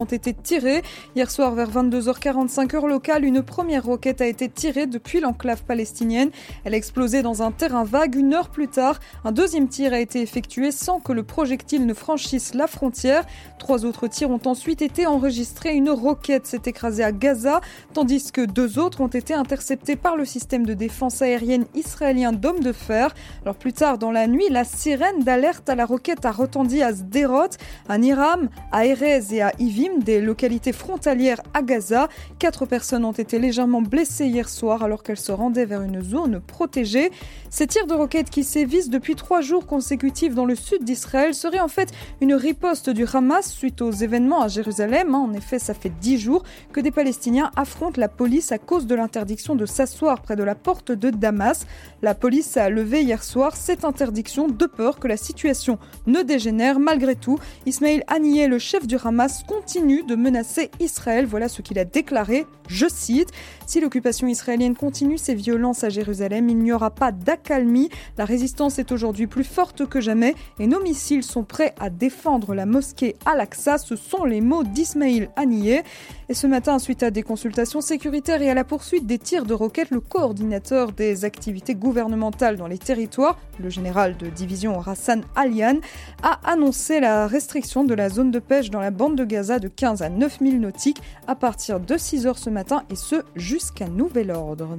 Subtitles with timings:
[0.00, 0.82] ont été tirés.
[1.16, 6.30] Hier soir, vers 22h45 heure locale, une première roquette a été tirée depuis l'enclave palestinienne.
[6.62, 8.14] Elle a explosé dans un terrain vague.
[8.14, 11.94] Une heure plus tard, un deuxième tir a été effectué sans que le projectile ne
[11.94, 13.24] franchisse la frontière.
[13.58, 15.74] Trois autres tirs ont ensuite été enregistrés.
[15.74, 17.60] Une roquette s'est écrasée à Gaza,
[17.92, 22.60] tandis que deux autres ont été interceptés par le système de défense aérienne israélien d'hommes
[22.60, 23.16] de fer.
[23.42, 26.92] Alors plus tard dans la nuit, la sirène d'alerte à la roquette a retendu à
[26.92, 27.48] Sderot,
[27.88, 32.08] à Niram, à Erez et à Ivim des localités frontalières à Gaza.
[32.38, 36.40] Quatre personnes ont été légèrement blessées hier soir alors qu'elles se rendaient vers une zone
[36.40, 37.10] protégée.
[37.50, 41.60] Ces tirs de roquettes qui sévissent depuis trois jours consécutifs dans le sud d'Israël seraient
[41.60, 45.14] en fait une riposte du Hamas suite aux événements à Jérusalem.
[45.14, 48.94] En effet, ça fait dix jours que des Palestiniens affrontent la police à cause de
[48.94, 51.66] l'interdiction de s'asseoir près de la porte de Damas.
[52.02, 56.78] La police a levé hier soir cette interdiction de peur que la situation ne dégénère.
[56.78, 61.24] Malgré tout, Ismail Haniyeh, le chef du Hamas, continue de menacer Israël.
[61.24, 62.46] Voilà ce qu'il a déclaré.
[62.66, 63.30] Je cite
[63.66, 67.88] Si l'occupation israélienne continue ses violences à Jérusalem, il n'y aura pas d'accalmie.
[68.18, 72.54] La résistance est aujourd'hui plus forte que jamais et nos missiles sont prêts à défendre
[72.54, 73.78] la mosquée Al-Aqsa.
[73.78, 75.82] Ce sont les mots d'Ismaïl Haniyeh.
[76.28, 79.54] Et ce matin, suite à des consultations sécuritaires et à la poursuite des tirs de
[79.54, 85.78] roquettes, le coordinateur des activités gouvernementales dans les territoires, le général de division Hassan Alian,
[86.22, 89.67] a annoncé la restriction de la zone de pêche dans la bande de Gaza de
[89.68, 93.88] 15 à 9 000 nautiques à partir de 6 heures ce matin et ce jusqu'à
[93.88, 94.78] nouvel ordre.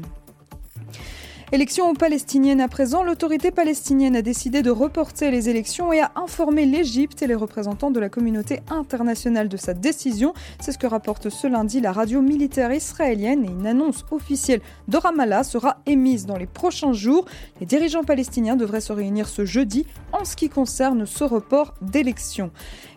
[1.51, 6.67] Élections palestiniennes à présent, l'autorité palestinienne a décidé de reporter les élections et a informé
[6.67, 10.35] l'Égypte et les représentants de la communauté internationale de sa décision.
[10.59, 14.97] C'est ce que rapporte ce lundi la radio militaire israélienne et une annonce officielle de
[14.97, 17.25] Ramallah sera émise dans les prochains jours.
[17.59, 22.51] Les dirigeants palestiniens devraient se réunir ce jeudi en ce qui concerne ce report d'élections.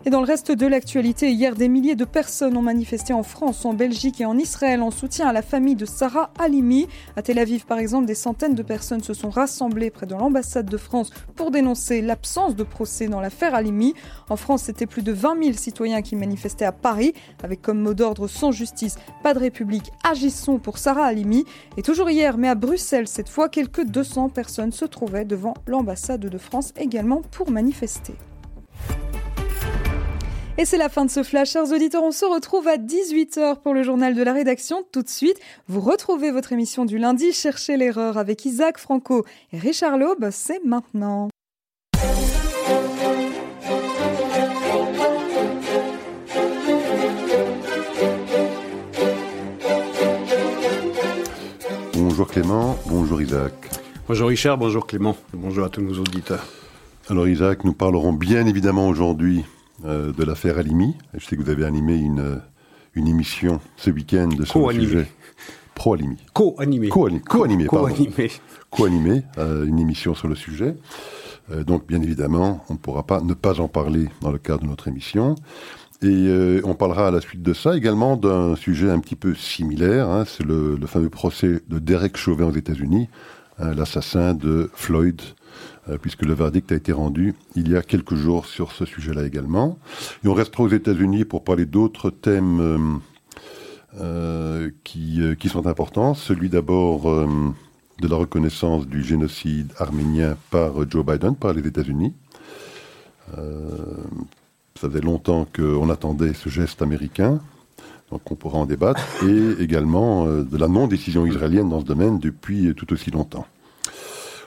[0.05, 3.65] Et dans le reste de l'actualité, hier, des milliers de personnes ont manifesté en France,
[3.65, 6.87] en Belgique et en Israël en soutien à la famille de Sarah Halimi.
[7.15, 10.69] À Tel Aviv, par exemple, des centaines de personnes se sont rassemblées près de l'ambassade
[10.69, 13.93] de France pour dénoncer l'absence de procès dans l'affaire Halimi.
[14.29, 17.93] En France, c'était plus de 20 000 citoyens qui manifestaient à Paris, avec comme mot
[17.93, 21.45] d'ordre sans justice, pas de république, agissons pour Sarah Halimi.
[21.77, 26.21] Et toujours hier, mais à Bruxelles cette fois, quelques 200 personnes se trouvaient devant l'ambassade
[26.21, 28.13] de France également pour manifester.
[30.59, 32.03] Et c'est la fin de ce flash, chers auditeurs.
[32.03, 34.83] On se retrouve à 18h pour le journal de la rédaction.
[34.91, 35.37] Tout de suite,
[35.67, 40.29] vous retrouvez votre émission du lundi, Cherchez l'erreur avec Isaac Franco et Richard Laube.
[40.31, 41.29] C'est maintenant.
[51.95, 53.53] Bonjour Clément, bonjour Isaac.
[54.07, 56.45] Bonjour Richard, bonjour Clément, bonjour à tous nos auditeurs.
[57.09, 59.43] Alors Isaac, nous parlerons bien évidemment aujourd'hui
[59.83, 60.95] de l'affaire Alimi.
[61.13, 62.35] Je sais que vous avez animé une, euh,
[62.93, 65.07] une émission ce week-end sur le sujet.
[65.75, 66.17] Pro-Alimi.
[66.33, 66.89] Co-animé.
[66.89, 68.31] Co-animé, Co-animé.
[68.69, 70.75] Co-animé, euh, une émission sur le sujet.
[71.65, 74.67] donc, bien évidemment, on ne pourra pas ne pas en parler dans le cadre de
[74.67, 75.35] notre émission.
[76.01, 80.09] Et on parlera à la suite de ça également d'un sujet un petit peu similaire.
[80.09, 80.25] Hein.
[80.25, 83.09] c'est le, fameux procès de Derek Chauvin aux États-Unis,
[83.57, 85.42] hein, l'assassin de Floyd euh,
[86.01, 89.77] puisque le verdict a été rendu il y a quelques jours sur ce sujet-là également.
[90.23, 92.99] Et on restera aux États-Unis pour parler d'autres thèmes euh,
[93.99, 96.13] euh, qui, qui, sont importants.
[96.13, 102.13] Celui d'abord de la reconnaissance du génocide arménien par Joe Biden, par les États-Unis.
[103.31, 107.41] ça faisait longtemps qu'on attendait ce geste américain
[108.11, 112.71] donc on pourra en débattre, et également de la non-décision israélienne dans ce domaine depuis
[112.75, 113.47] tout aussi longtemps.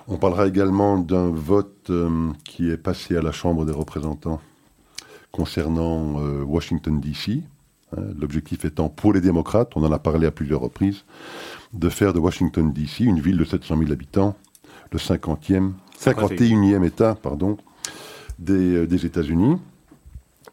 [0.09, 4.41] On parlera également d'un vote euh, qui est passé à la Chambre des représentants
[5.33, 7.43] concernant euh, Washington, D.C.
[7.97, 11.05] Hein, l'objectif étant pour les démocrates, on en a parlé à plusieurs reprises,
[11.73, 13.03] de faire de Washington, D.C.
[13.03, 14.37] une ville de 700 000 habitants,
[14.93, 17.57] le 50e, 51e État pardon,
[18.49, 19.59] euh, des États-Unis,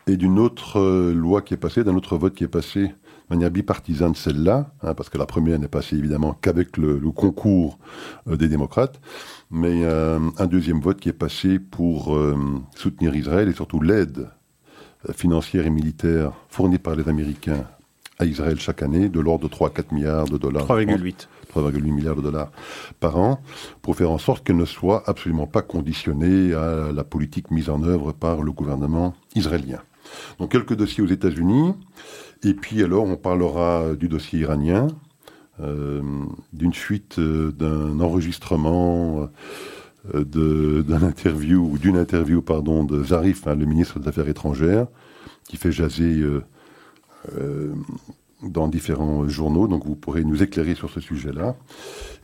[0.07, 2.91] et d'une autre loi qui est passée, d'un autre vote qui est passé
[3.29, 7.77] de manière bipartisane celle-là, hein, parce que la première n'est passée évidemment qu'avec le, concours
[8.27, 8.99] des démocrates,
[9.51, 12.35] mais euh, un deuxième vote qui est passé pour euh,
[12.75, 14.29] soutenir Israël et surtout l'aide
[15.07, 17.63] euh, financière et militaire fournie par les Américains
[18.19, 20.65] à Israël chaque année de l'ordre de 3 à 4 milliards de dollars.
[20.65, 21.27] 3,8.
[21.53, 22.51] 3,8 milliards de dollars
[22.99, 23.41] par an,
[23.81, 27.83] pour faire en sorte qu'elle ne soit absolument pas conditionnée à la politique mise en
[27.83, 29.79] œuvre par le gouvernement israélien.
[30.39, 31.73] Donc quelques dossiers aux États-Unis,
[32.43, 34.87] et puis alors on parlera du dossier iranien,
[35.59, 36.01] euh,
[36.51, 39.29] d'une fuite euh, d'un enregistrement
[40.15, 44.87] euh, d'un interview ou d'une interview pardon de Zarif, hein, le ministre des Affaires étrangères,
[45.47, 46.23] qui fait jaser
[48.41, 51.55] dans différents journaux, donc vous pourrez nous éclairer sur ce sujet-là.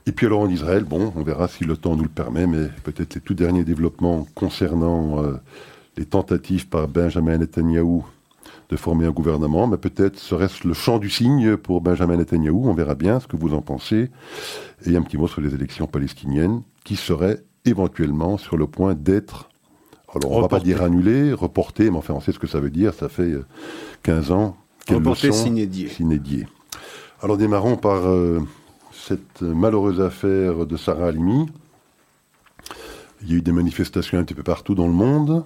[0.07, 2.67] Et puis alors en Israël, bon, on verra si le temps nous le permet, mais
[2.83, 5.23] peut-être les tout derniers développements concernant
[5.97, 8.01] les tentatives par Benjamin Netanyahu
[8.69, 12.73] de former un gouvernement, mais peut-être serait-ce le champ du signe pour Benjamin Netanyahu, on
[12.73, 14.11] verra bien ce que vous en pensez.
[14.85, 19.49] Et un petit mot sur les élections palestiniennes qui seraient éventuellement sur le point d'être,
[20.13, 22.59] alors on ne va pas dire annulées, reportées, mais enfin on sait ce que ça
[22.59, 23.33] veut dire, ça fait
[24.03, 26.47] 15 euh, ans qu'elles le sont sinédiées.
[27.21, 28.39] Alors démarrons par euh,
[28.93, 31.47] cette malheureuse affaire de Sarah Halimi.
[33.21, 35.43] Il y a eu des manifestations un petit peu partout dans le monde.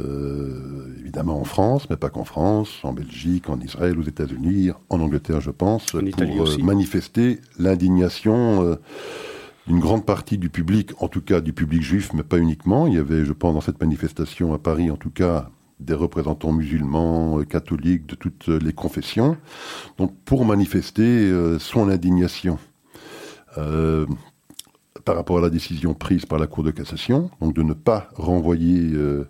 [0.00, 0.75] Euh,
[1.16, 5.40] évidemment en France, mais pas qu'en France, en Belgique, en Israël, aux États-Unis, en Angleterre,
[5.40, 8.76] je pense, pour euh, manifester l'indignation euh,
[9.66, 12.86] d'une grande partie du public, en tout cas du public juif, mais pas uniquement.
[12.86, 15.48] Il y avait, je pense, dans cette manifestation à Paris, en tout cas,
[15.80, 19.38] des représentants musulmans, catholiques, de toutes les confessions,
[19.96, 22.58] donc pour manifester son indignation
[25.06, 28.08] par rapport à la décision prise par la Cour de cassation, donc de ne pas
[28.16, 29.24] renvoyer euh,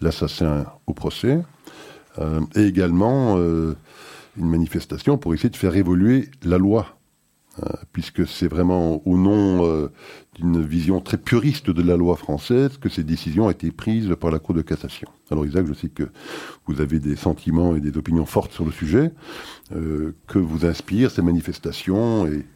[0.00, 1.38] l'assassin au procès,
[2.18, 3.76] euh, et également euh,
[4.38, 6.94] une manifestation pour essayer de faire évoluer la loi,
[7.92, 9.88] puisque c'est vraiment au nom
[10.36, 14.30] d'une vision très puriste de la loi française que ces décisions ont été prises par
[14.30, 15.08] la Cour de cassation.
[15.32, 16.04] Alors Isaac, je sais que
[16.66, 19.10] vous avez des sentiments et des opinions fortes sur le sujet,
[19.72, 22.46] que vous inspirent ces manifestations et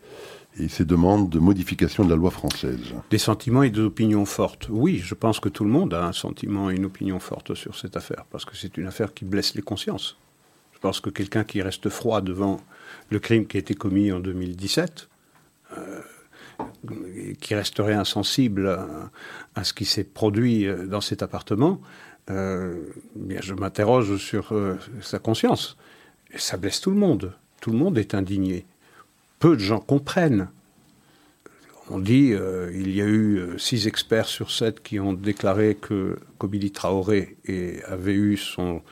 [0.58, 2.94] et ces demandes de modification de la loi française.
[3.10, 4.68] Des sentiments et des opinions fortes.
[4.70, 7.76] Oui, je pense que tout le monde a un sentiment et une opinion forte sur
[7.76, 10.16] cette affaire, parce que c'est une affaire qui blesse les consciences.
[10.74, 12.60] Je pense que quelqu'un qui reste froid devant
[13.10, 15.08] le crime qui a été commis en 2017,
[15.78, 16.00] euh,
[17.40, 18.78] qui resterait insensible
[19.54, 21.80] à, ce qui s'est produit euh, dans cet appartement,
[22.30, 22.74] euh,
[23.16, 24.52] bien je m'interroge sur
[25.00, 25.76] sa conscience.
[26.32, 27.32] Et ça blesse tout le monde.
[27.60, 28.66] Tout le monde est indigné
[29.42, 30.48] peu de gens comprennent.
[31.90, 35.74] On dit euh, il y a eu euh, six experts sur sept qui ont déclaré
[35.74, 37.36] que Kobili Traoré
[37.88, 38.82] avait eu son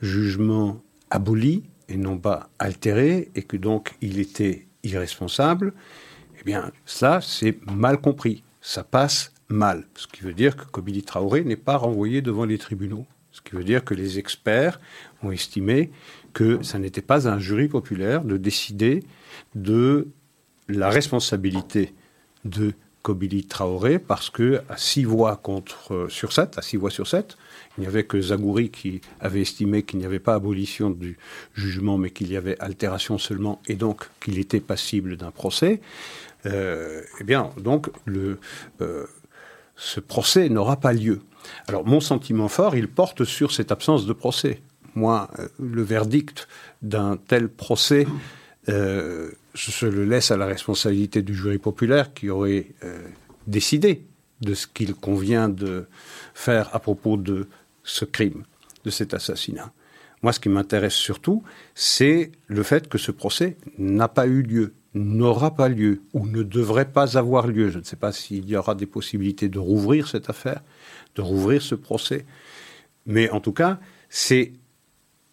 [0.00, 5.72] jugement aboli et non pas altéré et que donc il était irresponsable.
[6.40, 8.42] Eh bien, cela, c'est mal compris.
[8.60, 9.86] Ça passe mal.
[9.94, 13.06] Ce qui veut dire que Kobili Traoré n'est pas renvoyé devant les tribunaux.
[13.30, 14.80] Ce qui veut dire que les experts
[15.22, 15.92] ont estimé
[16.32, 19.02] que ça n'était pas un jury populaire de décider
[19.54, 20.08] de
[20.68, 21.94] la responsabilité
[22.44, 26.90] de Kobili Traoré parce que à six voix contre euh, sur sept, à six voix
[26.90, 27.36] sur sept,
[27.76, 31.18] il n'y avait que Zagouri qui avait estimé qu'il n'y avait pas abolition du
[31.54, 35.80] jugement, mais qu'il y avait altération seulement, et donc qu'il était passible d'un procès.
[36.46, 39.06] Euh, eh bien, donc euh,
[39.76, 41.22] ce procès n'aura pas lieu.
[41.66, 44.62] Alors mon sentiment fort, il porte sur cette absence de procès.
[44.94, 46.48] Moi, le verdict
[46.82, 48.06] d'un tel procès
[48.68, 53.06] euh, je le laisse à la responsabilité du jury populaire qui aurait euh,
[53.46, 54.06] décidé
[54.40, 55.86] de ce qu'il convient de
[56.34, 57.48] faire à propos de
[57.84, 58.44] ce crime,
[58.84, 59.72] de cet assassinat.
[60.22, 61.42] Moi, ce qui m'intéresse surtout,
[61.74, 66.44] c'est le fait que ce procès n'a pas eu lieu, n'aura pas lieu, ou ne
[66.44, 67.70] devrait pas avoir lieu.
[67.70, 70.62] Je ne sais pas s'il y aura des possibilités de rouvrir cette affaire,
[71.16, 72.24] de rouvrir ce procès.
[73.06, 74.52] Mais en tout cas, c'est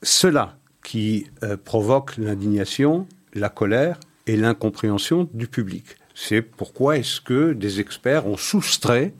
[0.01, 5.85] cela qui euh, provoque l'indignation la colère et l'incompréhension du public.
[6.15, 9.13] C'est pourquoi est-ce que des experts ont soustrait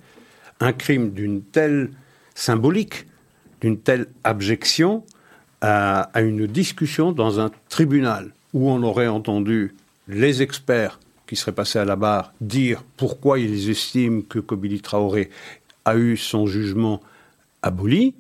[0.60, 1.92] un crime d'une telle
[2.36, 3.06] symbolique,
[3.62, 5.04] d'une telle abjection
[5.62, 9.76] à, une discussion dans un tribunal où on aurait entendu
[10.08, 15.30] les experts qui seraient passés à la barre dire pourquoi ils estiment que Kobili Traoré
[15.86, 17.02] a eu son jugement
[17.62, 18.16] aboli,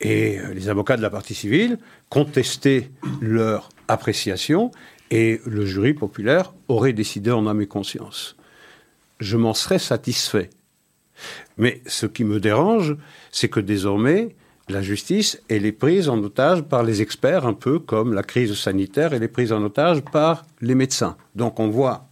[0.00, 1.78] et les avocats de la partie civile
[2.08, 2.90] contester
[3.20, 4.70] leur appréciation
[5.10, 8.36] et le jury populaire aurait décidé en âme et conscience.
[9.18, 10.50] Je m'en serais satisfait.
[11.58, 12.96] Mais ce qui me dérange,
[13.30, 14.34] c'est que désormais,
[14.68, 18.54] la justice, elle est prise en otage par les experts, un peu comme la crise
[18.54, 21.16] sanitaire, elle est prise en otage par les médecins.
[21.34, 22.09] Donc on voit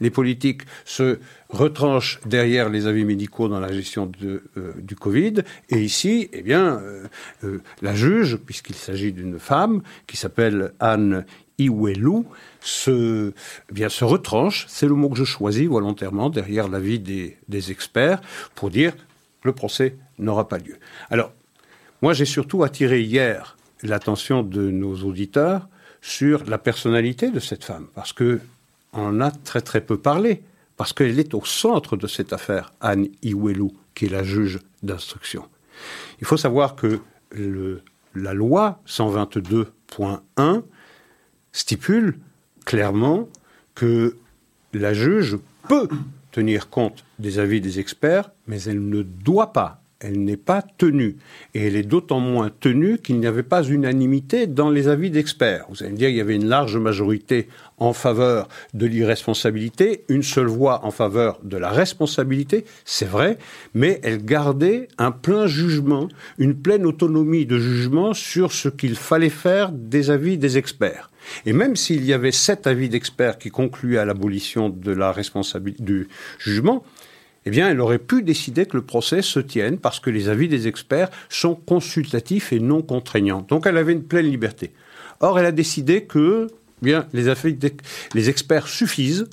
[0.00, 5.42] les politiques se retranchent derrière les avis médicaux dans la gestion de, euh, du Covid.
[5.70, 7.04] Et ici, eh bien, euh,
[7.44, 11.24] euh, la juge, puisqu'il s'agit d'une femme qui s'appelle Anne
[11.58, 12.24] Iwelu
[12.60, 13.32] se,
[13.70, 17.70] eh bien, se retranche, c'est le mot que je choisis volontairement, derrière l'avis des, des
[17.70, 18.20] experts,
[18.54, 18.94] pour dire
[19.42, 20.78] le procès n'aura pas lieu.
[21.10, 21.32] Alors,
[22.02, 25.68] moi j'ai surtout attiré hier l'attention de nos auditeurs
[26.00, 28.40] sur la personnalité de cette femme, parce que
[28.94, 30.42] en a très très peu parlé,
[30.76, 35.44] parce qu'elle est au centre de cette affaire, Anne Iwelu, qui est la juge d'instruction.
[36.20, 37.00] Il faut savoir que
[38.14, 40.62] la loi 122 2.1
[41.52, 42.18] stipule
[42.64, 43.28] clairement
[43.74, 44.16] que
[44.72, 45.88] la juge peut
[46.32, 51.16] tenir compte des avis des experts, mais elle ne doit pas elle n'est pas tenue.
[51.54, 55.64] Et elle est d'autant moins tenue qu'il n'y avait pas unanimité dans les avis d'experts.
[55.70, 60.22] Vous allez me dire qu'il y avait une large majorité en faveur de l'irresponsabilité, une
[60.22, 63.38] seule voix en faveur de la responsabilité, c'est vrai,
[63.72, 66.08] mais elle gardait un plein jugement,
[66.38, 71.10] une pleine autonomie de jugement sur ce qu'il fallait faire des avis des experts.
[71.46, 75.82] Et même s'il y avait sept avis d'experts qui concluaient à l'abolition de la responsabilité
[75.82, 76.08] du
[76.38, 76.84] jugement,
[77.46, 80.48] eh bien, elle aurait pu décider que le procès se tienne parce que les avis
[80.48, 83.44] des experts sont consultatifs et non contraignants.
[83.48, 84.72] Donc, elle avait une pleine liberté.
[85.20, 86.48] Or, elle a décidé que
[86.82, 87.26] eh bien, les,
[88.14, 89.28] les experts suffisent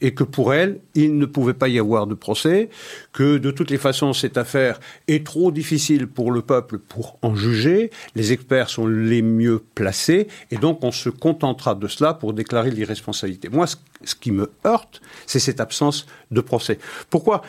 [0.00, 2.70] et que pour elle, il ne pouvait pas y avoir de procès,
[3.12, 7.34] que de toutes les façons, cette affaire est trop difficile pour le peuple pour en
[7.34, 12.32] juger, les experts sont les mieux placés, et donc on se contentera de cela pour
[12.32, 13.48] déclarer l'irresponsabilité.
[13.48, 13.66] Moi,
[14.04, 16.78] ce qui me heurte, c'est cette absence de procès.
[17.10, 17.42] Pourquoi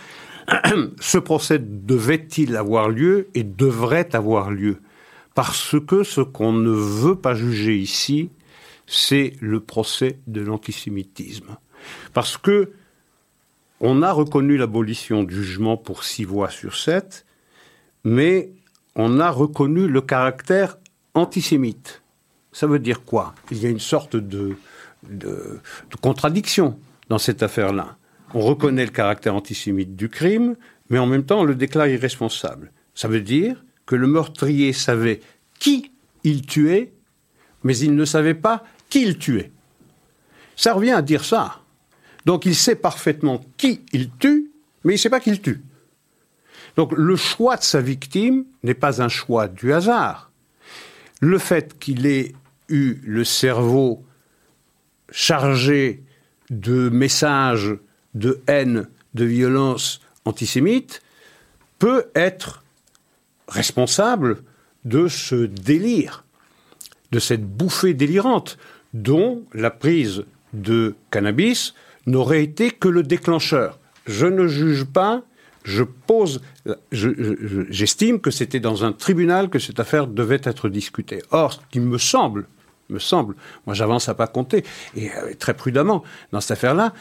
[0.99, 4.77] ce procès devait-il avoir lieu et devrait avoir lieu?
[5.33, 8.29] Parce que ce qu'on ne veut pas juger ici,
[8.85, 11.55] c'est le procès de l'antisémitisme.
[12.13, 12.71] Parce que
[13.79, 17.25] on a reconnu l'abolition du jugement pour six voix sur sept,
[18.03, 18.51] mais
[18.95, 20.77] on a reconnu le caractère
[21.15, 22.01] antisémite.
[22.51, 23.33] Ça veut dire quoi?
[23.49, 24.55] Il y a une sorte de,
[26.01, 26.77] contradiction
[27.09, 27.97] dans cette affaire-là.
[28.33, 30.55] On reconnaît le caractère antisémite du crime,
[30.89, 32.71] mais en même temps on le déclare irresponsable.
[32.93, 35.21] Ça veut dire que le meurtrier savait
[35.59, 35.91] qui
[36.23, 36.91] il tuait,
[37.63, 39.51] mais il ne savait pas qui il tuait.
[40.55, 41.60] Ça revient à dire ça.
[42.25, 44.51] Donc il sait parfaitement qui il tue,
[44.83, 45.61] mais il ne sait pas qui il tue.
[46.75, 50.31] Donc le choix de sa victime n'est pas un choix du hasard.
[51.19, 52.33] Le fait qu'il ait
[52.69, 54.03] eu le cerveau
[55.11, 56.03] chargé
[56.49, 57.75] de messages
[58.13, 61.01] de haine, de violence antisémite,
[61.79, 62.63] peut être
[63.47, 64.43] responsable
[64.85, 66.23] de ce délire,
[67.11, 68.57] de cette bouffée délirante
[68.93, 71.73] dont la prise de cannabis
[72.05, 73.79] n'aurait été que le déclencheur.
[74.05, 75.23] Je ne juge pas,
[75.63, 76.41] je pose,
[76.91, 81.21] j'estime que c'était dans un tribunal que cette affaire devait être discutée.
[81.31, 82.47] Or, ce qui me semble,
[82.89, 84.63] me semble, moi j'avance à pas compter,
[84.95, 86.93] et euh, très prudemment dans cette affaire-là,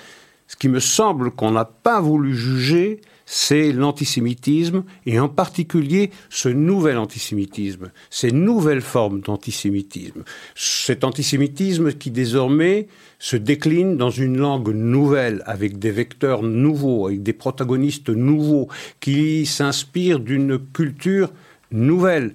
[0.47, 3.00] ce qui me semble qu'on n'a pas voulu juger,
[3.33, 10.25] c'est l'antisémitisme, et en particulier ce nouvel antisémitisme, ces nouvelles formes d'antisémitisme.
[10.57, 12.89] Cet antisémitisme qui désormais
[13.21, 18.67] se décline dans une langue nouvelle, avec des vecteurs nouveaux, avec des protagonistes nouveaux,
[18.99, 21.31] qui s'inspirent d'une culture
[21.71, 22.35] nouvelle.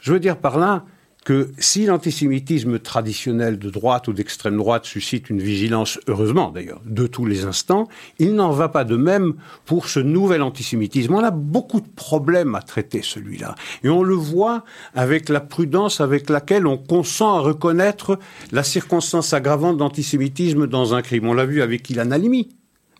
[0.00, 0.86] Je veux dire par là,
[1.24, 7.06] que si l'antisémitisme traditionnel de droite ou d'extrême droite suscite une vigilance, heureusement d'ailleurs, de
[7.06, 7.88] tous les instants,
[8.18, 11.14] il n'en va pas de même pour ce nouvel antisémitisme.
[11.14, 13.54] On a beaucoup de problèmes à traiter celui-là.
[13.82, 14.64] Et on le voit
[14.94, 18.18] avec la prudence avec laquelle on consent à reconnaître
[18.52, 21.26] la circonstance aggravante d'antisémitisme dans un crime.
[21.26, 22.50] On l'a vu avec Ilan Halimi,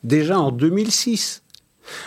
[0.02, 1.42] déjà en 2006.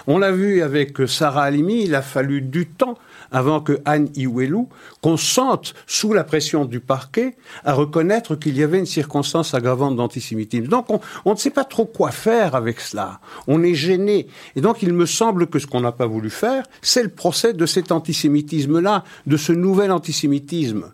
[0.07, 2.97] On l'a vu avec Sarah Halimi, il a fallu du temps
[3.31, 4.69] avant que Anne Iwelou
[5.01, 10.67] consente, sous la pression du parquet, à reconnaître qu'il y avait une circonstance aggravante d'antisémitisme.
[10.67, 10.87] Donc
[11.25, 13.19] on, ne sait pas trop quoi faire avec cela.
[13.47, 14.27] On est gêné.
[14.55, 17.53] Et donc il me semble que ce qu'on n'a pas voulu faire, c'est le procès
[17.53, 20.91] de cet antisémitisme-là, de ce nouvel antisémitisme.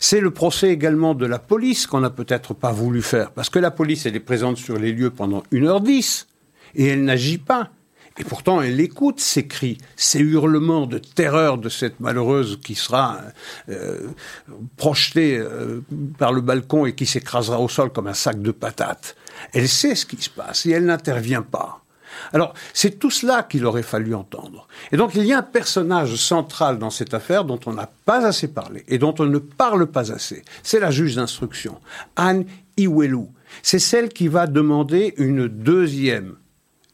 [0.00, 3.58] C'est le procès également de la police qu'on n'a peut-être pas voulu faire, parce que
[3.58, 6.26] la police, elle est présente sur les lieux pendant une heure dix,
[6.74, 7.70] et elle n'agit pas.
[8.18, 13.20] Et pourtant, elle écoute ces cris, ces hurlements de terreur de cette malheureuse qui sera
[13.68, 14.08] euh,
[14.76, 15.82] projetée euh,
[16.18, 19.16] par le balcon et qui s'écrasera au sol comme un sac de patates.
[19.52, 21.82] Elle sait ce qui se passe et elle n'intervient pas.
[22.32, 24.66] Alors, c'est tout cela qu'il aurait fallu entendre.
[24.90, 28.26] Et donc, il y a un personnage central dans cette affaire dont on n'a pas
[28.26, 30.42] assez parlé et dont on ne parle pas assez.
[30.62, 31.78] C'est la juge d'instruction,
[32.16, 32.46] Anne
[32.78, 33.30] Iwelou.
[33.62, 36.36] C'est celle qui va demander une deuxième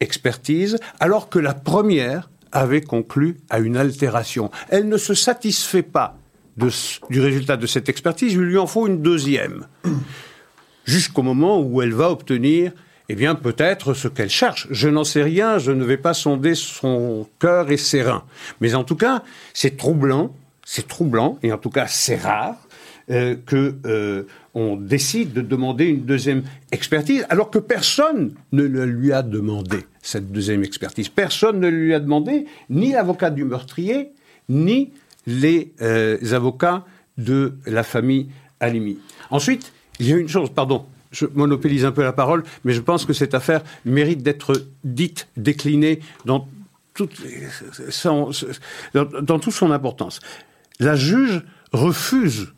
[0.02, 4.50] expertise, alors que la première avait conclu à une altération.
[4.68, 6.18] Elle ne se satisfait pas
[7.09, 9.66] du résultat de cette expertise, il lui en faut une deuxième,
[10.85, 12.73] jusqu'au moment où elle va obtenir
[13.09, 14.68] eh bien, peut-être ce qu'elle cherche.
[14.71, 18.25] Je n'en sais rien, je ne vais pas sonder son cœur et ses reins.
[18.61, 22.56] Mais en tout cas, c'est troublant, c'est troublant, et en tout cas, c'est rare,
[23.11, 24.23] euh, que euh,
[24.54, 29.85] on décide de demander une deuxième expertise, alors que personne ne le lui a demandé,
[30.02, 31.09] cette deuxième expertise.
[31.09, 34.11] Personne ne lui a demandé, ni l'avocat du meurtrier,
[34.49, 34.90] ni
[35.26, 36.85] les euh, avocats
[37.16, 38.28] de la famille
[38.61, 38.99] Halimi.
[39.30, 42.80] Ensuite, il y a une chose, pardon, je monopolise un peu la parole, mais je
[42.80, 46.49] pense que cette affaire mérite d'être dite, déclinée dans
[46.94, 47.14] toute
[49.50, 50.21] son importance.
[50.80, 51.42] La juge
[51.73, 52.52] refuse,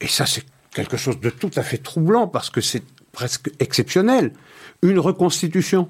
[0.00, 4.32] et ça c'est quelque chose de tout à fait troublant parce que c'est presque exceptionnel,
[4.82, 5.88] une reconstitution.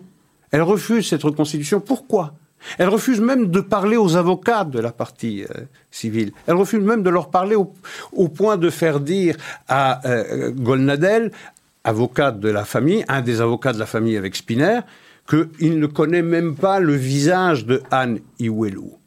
[0.50, 1.80] Elle refuse cette reconstitution.
[1.80, 2.34] Pourquoi?
[2.78, 6.32] Elle refuse même de parler aux avocats de la partie euh, civile.
[6.46, 9.36] Elle refuse même de leur parler au, point de faire dire
[9.68, 11.30] à euh, Golnadel,
[11.84, 14.80] avocat de la famille, un des avocats de la famille avec Spinner,
[15.28, 18.98] qu'il ne connaît même pas le visage de Anne Iwelou.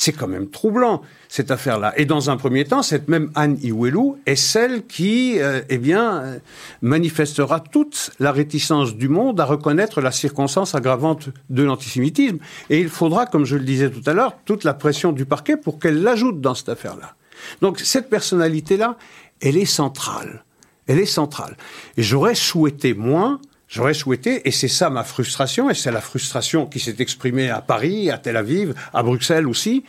[0.00, 1.92] C'est quand même troublant, cette affaire-là.
[1.98, 6.22] Et dans un premier temps, cette même Anne Iwelou est celle qui, euh, eh bien,
[6.22, 6.38] euh,
[6.80, 12.38] manifestera toute la réticence du monde à reconnaître la circonstance aggravante de l'antisémitisme.
[12.70, 15.58] Et il faudra, comme je le disais tout à l'heure, toute la pression du parquet
[15.58, 17.14] pour qu'elle l'ajoute dans cette affaire-là.
[17.60, 18.96] Donc cette personnalité-là,
[19.42, 20.44] elle est centrale.
[20.86, 21.58] Elle est centrale.
[21.98, 23.38] Et j'aurais souhaité, moins,
[23.70, 27.60] J'aurais souhaité, et c'est ça ma frustration, et c'est la frustration qui s'est exprimée à
[27.60, 29.84] Paris, à Tel Aviv, à Bruxelles aussi,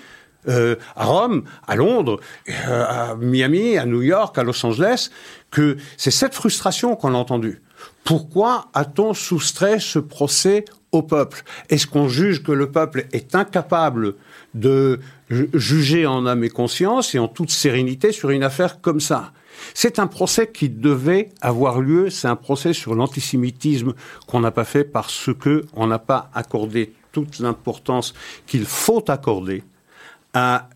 [0.48, 5.10] euh, à Rome, à Londres, euh, à Miami, à New York, à Los Angeles,
[5.50, 7.64] que c'est cette frustration qu'on a entendue.
[8.04, 11.44] Pourquoi a-t-on soustrait ce procès au peuple?
[11.70, 14.14] Est-ce qu'on juge que le peuple est incapable
[14.54, 15.00] de
[15.32, 19.34] juger en âme et conscience et en toute sérénité sur une affaire comme ça?
[19.74, 23.94] C'est un procès qui devait avoir lieu, c'est un procès sur l'antisémitisme
[24.28, 28.14] qu'on n'a pas fait parce que on n'a pas accordé toute l'importance
[28.48, 29.64] qu'il faut accorder
[30.34, 30.70] à,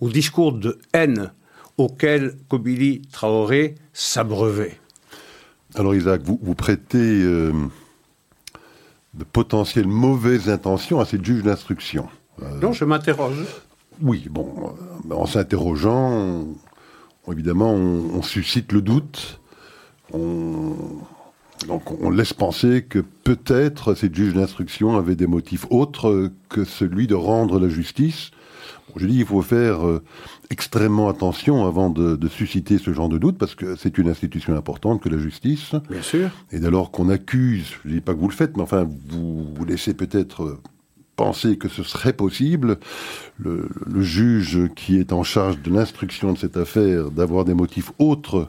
[0.00, 1.32] au discours de haine
[1.78, 4.78] auquel Kobili Traoré s'abreuvait.
[5.74, 7.52] Alors Isaac, vous, vous prêtez euh,
[9.14, 12.08] de potentielles mauvaises intentions à cette juge d'instruction.
[12.42, 13.44] Euh, non, je m'interroge.
[14.02, 14.74] Oui, bon,
[15.10, 16.44] euh, en s'interrogeant,
[17.32, 19.40] évidemment, on, suscite le doute.
[20.12, 20.74] On,
[21.66, 27.06] donc on laisse penser que peut-être cette juge d'instruction avait des motifs autres que celui
[27.06, 28.30] de rendre la justice.
[28.96, 30.02] je dis il faut faire euh,
[30.50, 35.00] extrêmement attention avant de, susciter ce genre de doute parce que c'est une institution importante
[35.00, 35.74] que la justice.
[35.88, 36.30] Bien sûr.
[36.52, 38.86] Et dès lors qu'on accuse, je ne dis pas que vous le faites, mais enfin
[39.08, 40.58] vous, vous laissez peut-être
[41.16, 42.78] penser que ce serait possible,
[43.38, 43.68] le,
[44.00, 48.48] juge qui est en charge de l'instruction de cette affaire, d'avoir des motifs autres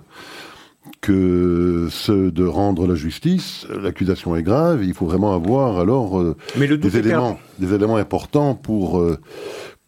[1.02, 6.36] que ceux de rendre la justice, l'accusation est grave, il faut vraiment avoir alors euh,
[6.56, 9.20] des, éléments, des éléments importants pour, euh,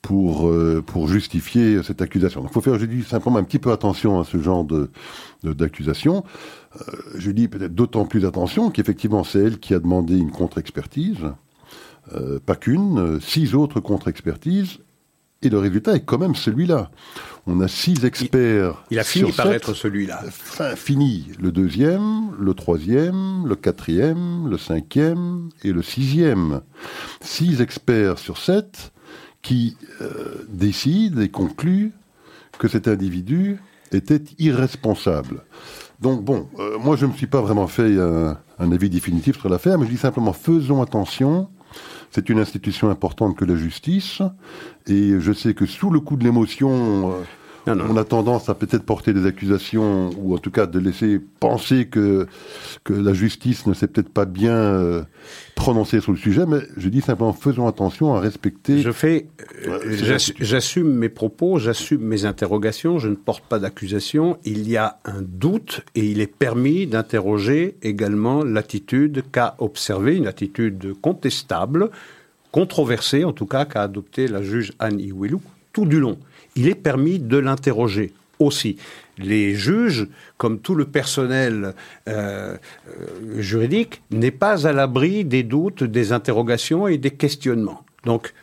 [0.01, 2.41] pour, euh, pour justifier cette accusation.
[2.41, 4.89] Donc il faut faire, je dis simplement un petit peu attention à ce genre de
[5.43, 6.23] d'accusation.
[7.15, 11.19] je dis peut-être d'autant plus attention qu'effectivement c'est elle qui a demandé une contre-expertise.
[12.15, 14.79] Euh, pas qu'une, euh, six autres contre-expertises,
[15.41, 16.89] et le résultat est quand même celui-là.
[17.45, 18.83] On a six experts.
[18.89, 20.23] Il, a fini par être celui-là.
[20.75, 21.27] Fini.
[21.39, 26.61] Le deuxième, le troisième, le quatrième, le cinquième et le sixième.
[27.21, 28.91] Six experts sur sept
[29.43, 31.91] qui euh, décident et concluent
[32.57, 33.59] que cet individu
[33.91, 35.43] était irresponsable.
[36.01, 39.49] Donc bon, moi je ne me suis pas vraiment fait un, un avis définitif sur
[39.49, 41.47] l'affaire, mais je dis simplement faisons attention
[42.11, 44.21] c'est une institution importante que la justice,
[44.87, 47.13] et je sais que sous le coup de l'émotion,
[47.67, 51.85] on a tendance à peut-être porter des accusations, ou en tout cas de laisser penser
[51.85, 52.27] que,
[52.83, 55.03] que la justice ne s'est peut-être pas bien euh,
[55.55, 58.81] prononcée sur le sujet, mais je dis simplement faisons attention à respecter.
[58.81, 59.27] Je fais,
[59.67, 64.37] euh, j'assume mes propos, j'assume mes interrogations, je ne porte pas d'accusation.
[64.45, 70.27] Il y a un doute et il est permis d'interroger également l'attitude qu'a observée, une
[70.27, 71.89] attitude contestable,
[72.51, 75.41] controversée en tout cas, qu'a adoptée la juge Anne Iwilou
[75.73, 76.17] tout du long
[76.57, 78.77] il est permis de l'interroger aussi.
[79.17, 81.73] Les juges, comme tout le personnel
[82.07, 87.83] euh, euh, juridique, n'est pas à l'abri des doutes, des interrogations et des questionnements.
[88.05, 88.33] Donc,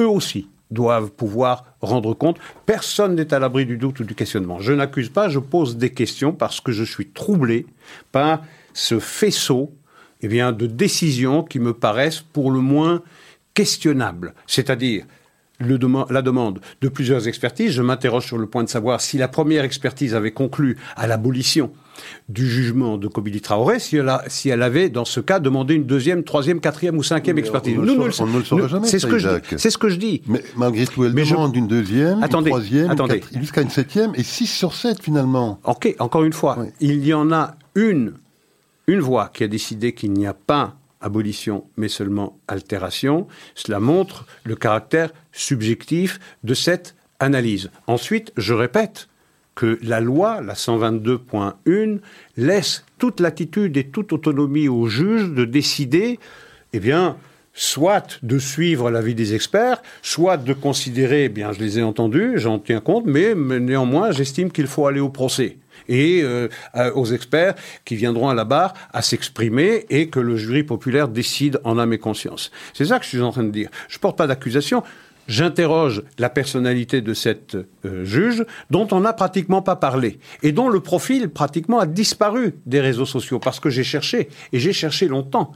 [0.00, 2.38] eux aussi doivent pouvoir rendre compte.
[2.66, 4.58] Personne n'est à l'abri du doute ou du questionnement.
[4.58, 7.66] Je n'accuse pas, je pose des questions parce que je suis troublé
[8.10, 9.72] par ce faisceau
[10.22, 13.02] eh de décisions qui me paraissent pour le moins
[13.52, 14.34] questionnables.
[14.46, 15.04] C'est-à-dire,
[15.60, 17.72] la demande de plusieurs expertises.
[17.72, 21.70] Je m'interroge sur le point de savoir si la première expertise avait conclu à l'abolition
[22.28, 25.84] du jugement de Kobili Traoré, si elle, si elle, avait, dans ce cas, demandé une
[25.84, 27.78] deuxième, troisième, quatrième ou cinquième expertise.
[27.78, 28.10] On, ne, le,
[28.42, 28.88] saura jamais.
[28.88, 30.22] C'est ce, que je, c'est ce que je dis.
[30.26, 32.94] Mais malgré tout, elle demande une deuxième, une troisième,
[33.38, 35.60] jusqu'à une septième, et six sur sept finalement.
[35.64, 38.14] Ok, encore une fois, il y en a une,
[38.86, 43.28] une voix qui a décidé qu'il n'y a pas abolition, mais seulement altération.
[43.54, 47.70] Cela montre le caractère subjectif de cette analyse.
[47.86, 49.08] Ensuite, je répète,
[49.54, 52.00] que la loi, la 122.1,
[52.36, 56.18] laisse toute latitude et toute autonomie aux juges de décider,
[56.72, 56.80] eh
[57.52, 62.32] soit de suivre l'avis des experts, soit de considérer, eh bien, je les ai entendus,
[62.34, 66.48] j'en tiens compte, mais, néanmoins, j'estime qu'il faut aller au procès et euh,
[66.94, 71.60] aux experts qui viendront à la barre à s'exprimer et que le jury populaire décide
[71.64, 72.50] en âme et conscience.
[72.72, 73.68] C'est ça que je suis en train de dire.
[73.88, 74.82] Je porte pas d'accusation.
[75.26, 80.68] J'interroge la personnalité de cette euh, juge dont on n'a pratiquement pas parlé et dont
[80.68, 85.08] le profil pratiquement a disparu des réseaux sociaux parce que j'ai cherché et j'ai cherché
[85.08, 85.52] longtemps.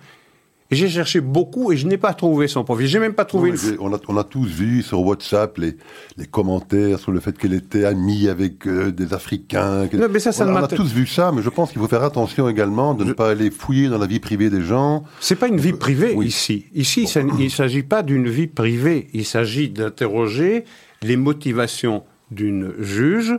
[0.71, 2.87] J'ai cherché beaucoup et je n'ai pas trouvé son profil.
[2.87, 5.77] J'ai même pas trouvé On a, on a tous vu sur WhatsApp les,
[6.19, 9.89] les commentaires sur le fait qu'elle était amie avec euh, des Africains.
[9.95, 12.05] Non, mais ça, ça on, a tous vu ça, mais je pense qu'il faut faire
[12.05, 15.05] attention également de ne pas aller fouiller dans la vie privée des gens.
[15.21, 16.67] C'est pas une vie privée ici.
[16.75, 17.05] Ici,
[17.39, 19.09] il ne s'agit pas d'une vie privée.
[19.15, 20.65] Il s'agit d'interroger
[21.03, 23.39] les motivations d'une juge.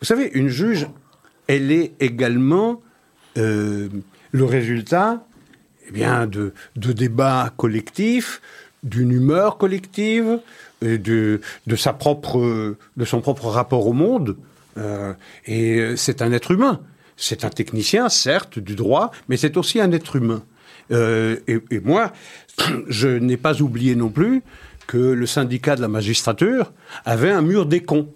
[0.00, 0.86] Vous savez, une juge,
[1.48, 2.80] elle est également
[3.38, 3.88] euh,
[4.30, 5.26] le résultat
[5.88, 8.40] eh bien, de, de débats collectifs,
[8.82, 10.38] d'une humeur collective,
[10.82, 14.36] de, de, sa propre, de son propre rapport au monde.
[14.76, 15.14] Euh,
[15.46, 16.80] et c'est un être humain.
[17.16, 20.42] C'est un technicien, certes, du droit, mais c'est aussi un être humain.
[20.90, 22.12] Euh, et, et, moi,
[22.88, 24.42] je n'ai pas oublié non plus
[24.86, 26.72] que le syndicat de la magistrature
[27.04, 28.12] avait un mur des cons.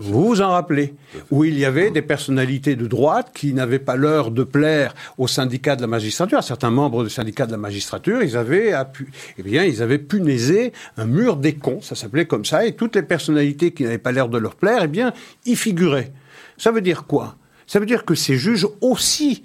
[0.00, 0.94] Vous vous en rappelez
[1.32, 5.26] Où il y avait des personnalités de droite qui n'avaient pas l'heure de plaire au
[5.26, 8.72] syndicat de la magistrature, à certains membres du syndicat de la magistrature, ils avaient,
[9.38, 12.94] eh bien, ils avaient punaisé un mur des cons, ça s'appelait comme ça, et toutes
[12.94, 16.12] les personnalités qui n'avaient pas l'air de leur plaire, eh y figuraient.
[16.58, 17.34] Ça veut dire quoi?
[17.66, 19.42] Ça veut dire que ces juges aussi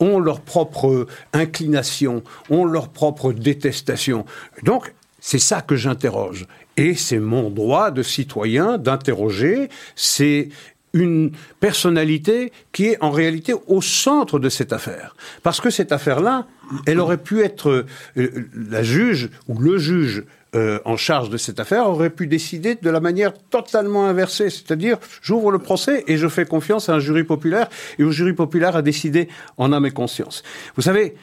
[0.00, 4.26] ont leur propre inclination, ont leur propre détestation.
[4.64, 6.46] Donc, c'est ça que j'interroge.
[6.76, 9.68] Et c'est mon droit de citoyen d'interroger.
[9.94, 10.48] C'est
[10.94, 15.16] une personnalité qui est en réalité au centre de cette affaire.
[15.42, 16.46] Parce que cette affaire-là,
[16.86, 17.84] elle aurait pu être
[18.16, 22.76] euh, la juge ou le juge euh, en charge de cette affaire aurait pu décider
[22.76, 27.00] de la manière totalement inversée, c'est-à-dire j'ouvre le procès et je fais confiance à un
[27.00, 30.44] jury populaire et le jury populaire a décidé en âme et conscience.
[30.76, 31.16] Vous savez,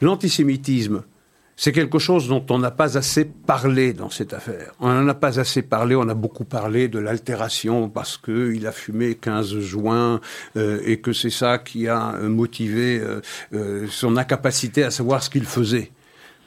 [0.00, 1.02] l'antisémitisme,
[1.56, 4.72] c'est quelque chose dont on n'a pas assez parlé dans cette affaire.
[4.80, 8.72] On n'en a pas assez parlé, on a beaucoup parlé de l'altération parce qu'il a
[8.72, 10.20] fumé 15 juin
[10.56, 13.02] euh, et que c'est ça qui a euh, motivé
[13.52, 15.90] euh, son incapacité à savoir ce qu'il faisait.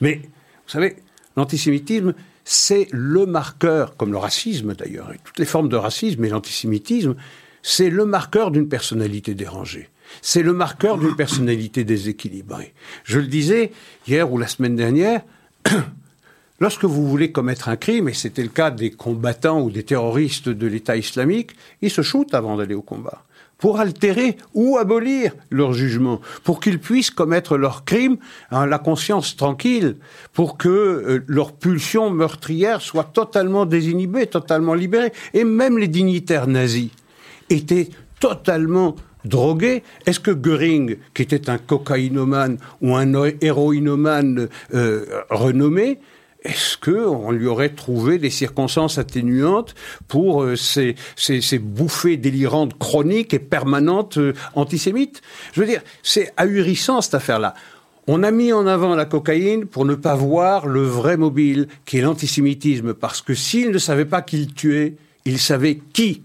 [0.02, 0.98] Mais, vous savez,
[1.38, 2.14] l'antisémitisme,
[2.44, 7.16] c'est le marqueur, comme le racisme d'ailleurs, et toutes les formes de racisme et l'antisémitisme,
[7.62, 9.90] c'est le marqueur d'une personnalité dérangée.
[10.22, 12.74] C'est le marqueur d'une personnalité déséquilibrée.
[13.04, 13.72] Je le disais
[14.08, 15.22] hier ou la semaine dernière,
[16.60, 20.50] lorsque vous voulez commettre un crime, et c'était le cas des combattants ou des terroristes
[20.50, 23.26] de l'État islamique, ils se shootent avant d'aller au combat
[23.58, 28.18] pour altérer ou abolir leur jugement, pour qu'ils puissent commettre leur crime
[28.52, 29.96] en la conscience tranquille,
[30.34, 35.14] pour que euh, leur pulsion meurtrière soit totalement désinhibée, totalement libérée.
[35.34, 36.90] Et même les dignitaires nazis
[37.50, 37.90] étaient
[38.20, 39.84] totalement drogué.
[40.06, 46.00] Est-ce que Goering, qui était un cocaïnomane ou un héroïnomane euh, renommé,
[46.46, 49.74] est-ce qu'on lui aurait trouvé des circonstances atténuantes
[50.08, 50.96] pour euh, ces,
[51.60, 55.22] bouffées délirantes chroniques et permanentes euh, antisémites?
[55.54, 57.56] Je veux dire, c'est ahurissant cette affaire-là.
[58.08, 61.98] On a mis en avant la cocaïne pour ne pas voir le vrai mobile, qui
[61.98, 66.22] est l'antisémitisme, parce que s'il ne savait pas qu'il tuait, il savait qui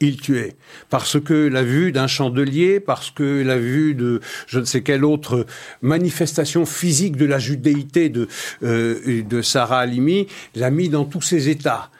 [0.00, 0.56] il tuait.
[0.90, 5.04] Parce que la vue d'un chandelier, parce que la vue de je ne sais quelle
[5.04, 5.46] autre
[5.82, 8.28] manifestation physique de la judéité de,
[8.62, 11.90] euh, Sarah Halimi l'a mis dans tous ses états.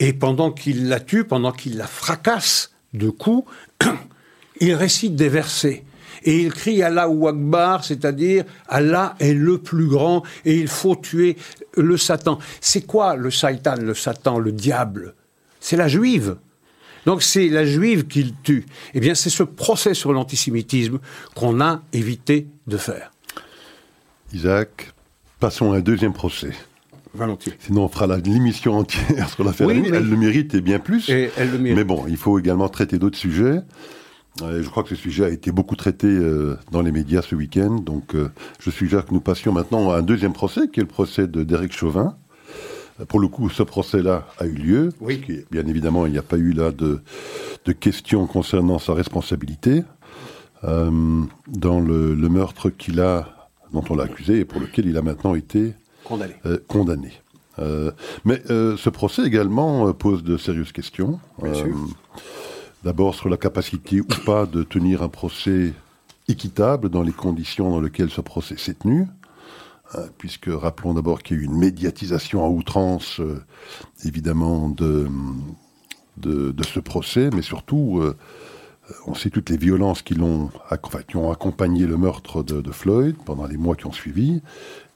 [0.00, 3.50] Et pendant qu'il la tue, pendant qu'il la fracasse de coups,
[4.60, 5.84] il récite des versets.
[6.24, 10.96] Et il crie Allah ou Akbar, c'est-à-dire Allah est le plus grand et il faut
[10.96, 11.36] tuer
[11.76, 12.38] le Satan.
[12.60, 15.14] C'est quoi le Satan, le Satan, le diable
[15.60, 16.36] C'est la juive.
[17.06, 18.64] Donc c'est la juive qu'il tue.
[18.94, 20.98] Eh bien, c'est ce procès sur l'antisémitisme
[21.34, 23.10] qu'on a évité de faire.
[24.32, 24.92] Isaac,
[25.38, 26.52] passons à un deuxième procès.
[27.14, 27.52] Volontiers.
[27.60, 29.68] Sinon, on fera l'émission entière sur l'affaire.
[29.68, 31.08] Oui, Elle le mérite et bien plus.
[31.08, 31.76] Et elle le mérite.
[31.76, 33.60] Mais bon, il faut également traiter d'autres sujets.
[34.40, 37.76] je crois que ce sujet a été beaucoup traité euh, dans les médias ce week-end.
[37.76, 40.88] Donc, euh, je suggère que nous passions maintenant à un deuxième procès, qui est le
[40.88, 42.16] procès de Derek Chauvin.
[43.08, 44.88] Pour le coup, ce procès-là a eu lieu.
[45.00, 45.44] Oui.
[45.50, 47.00] bien évidemment, il n'y a pas eu là de,
[47.64, 49.82] de questions concernant sa responsabilité
[50.64, 55.02] euh, dans le, meurtre qu'il a, dont on l'a accusé et pour lequel il a
[55.02, 56.34] maintenant été condamné.
[56.46, 57.12] Euh, condamné.
[57.58, 57.90] Euh,
[58.24, 61.20] mais ce procès également pose de sérieuses questions.
[62.82, 65.72] D'abord sur la capacité ou pas de tenir un procès
[66.28, 69.06] équitable dans les conditions dans lesquelles ce procès s'est tenu,
[70.18, 73.42] puisque rappelons d'abord qu'il y a eu une médiatisation à outrance, euh,
[74.04, 75.08] évidemment, de,
[76.22, 78.16] ce procès, mais surtout, euh,
[79.06, 80.50] on sait toutes les violences qui, l'ont,
[81.14, 84.42] ont accompagné le meurtre de, Floyd pendant les mois qui ont suivi,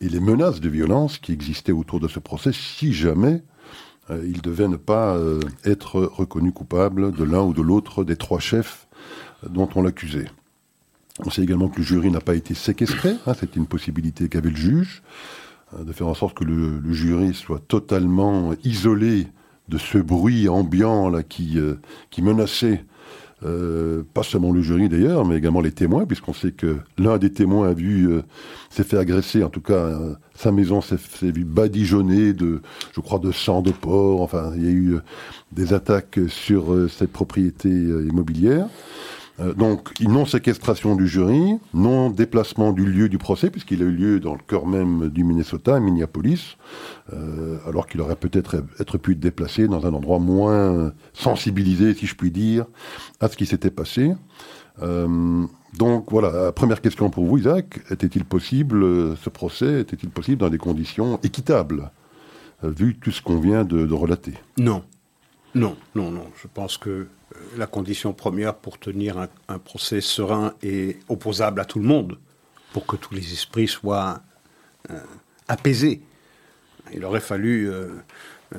[0.01, 3.43] et les menaces de violence qui existaient autour de ce procès, si jamais
[4.11, 5.19] euh, il devait ne pas
[5.65, 8.89] être reconnu coupable de l'un ou de l'autre des trois chefs
[9.49, 10.27] dont on l'accusait.
[11.25, 14.51] On sait également que le jury n'a pas été séquestré, hein, c'était une possibilité qu'avait
[14.51, 15.03] le juge,
[15.77, 19.27] euh, de faire en sorte que le, jury soit totalement isolé
[19.69, 22.85] de ce bruit ambiant euh, qui menaçait
[23.45, 27.33] euh, pas seulement le jury d'ailleurs, mais également les témoins, puisqu'on sait que l'un des
[27.33, 28.09] témoins a vu
[28.71, 29.99] s'est fait agresser, en tout cas
[30.35, 32.63] sa maison s'est vu badigeonner de,
[32.95, 34.23] je crois, de sang de porc.
[34.23, 34.99] Enfin, il y a eu
[35.53, 38.69] des attaques sur cette propriété immobilière.
[39.41, 44.35] Euh, donc, non-séquestration du jury, non-déplacement du lieu du procès, puisqu'il a eu lieu dans
[44.35, 46.57] le cœur même du Minnesota, à Minneapolis,
[47.13, 52.07] euh, alors qu'il aurait peut-être être pu être déplacé dans un endroit moins sensibilisé, si
[52.07, 52.67] je puis dire,
[53.21, 54.13] à ce qui s'était passé.
[54.83, 55.45] Euh,
[55.77, 57.81] donc voilà, première question pour vous, Isaac.
[57.91, 61.91] Était-il possible, ce procès, était-il possible dans des conditions équitables,
[62.63, 64.35] vu tout ce qu'on vient de relater?
[64.59, 64.83] Non.
[65.55, 66.31] Non, non, non.
[66.41, 67.09] Je pense que
[67.57, 72.19] la condition première pour tenir un, procès serein et opposable à tout le monde,
[72.73, 74.21] pour que tous les esprits soient
[74.91, 75.01] euh,
[75.49, 76.03] apaisés.
[76.93, 77.89] Il aurait fallu euh,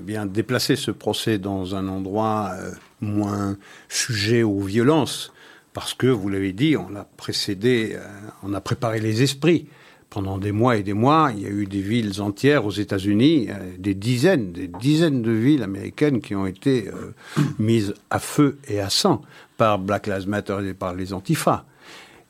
[0.01, 2.71] bien déplacer ce procès dans un endroit euh,
[3.01, 5.31] moins sujet aux violences,
[5.73, 7.97] parce que, vous l'avez dit, on a précédé,
[8.41, 9.67] on a préparé les esprits
[10.09, 13.47] pendant des mois et des mois, il y a eu des villes entières aux États-Unis,
[13.49, 18.57] euh, des dizaines, des dizaines de villes américaines qui ont été euh, mises à feu
[18.67, 19.21] et à sang
[19.57, 21.65] par Black Lives Matter et par les Antifas,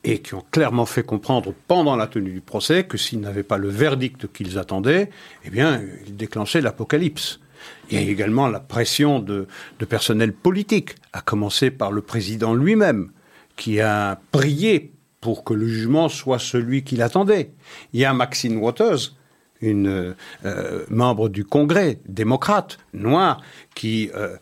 [0.03, 3.57] et qui ont clairement fait comprendre pendant la tenue du procès que s'ils n'avaient pas
[3.57, 5.09] le verdict qu'ils attendaient,
[5.45, 7.39] eh bien, ils déclenchaient l'apocalypse.
[7.91, 9.47] Il y a également la pression de,
[9.79, 13.11] de personnel politique, à commencer par le président lui-même,
[13.55, 17.51] qui a prié pour que le jugement soit celui qu'il attendait.
[17.93, 19.13] Il y a Maxine Waters,
[19.61, 23.41] une euh, membre du Congrès démocrate noire
[23.75, 24.37] qui euh,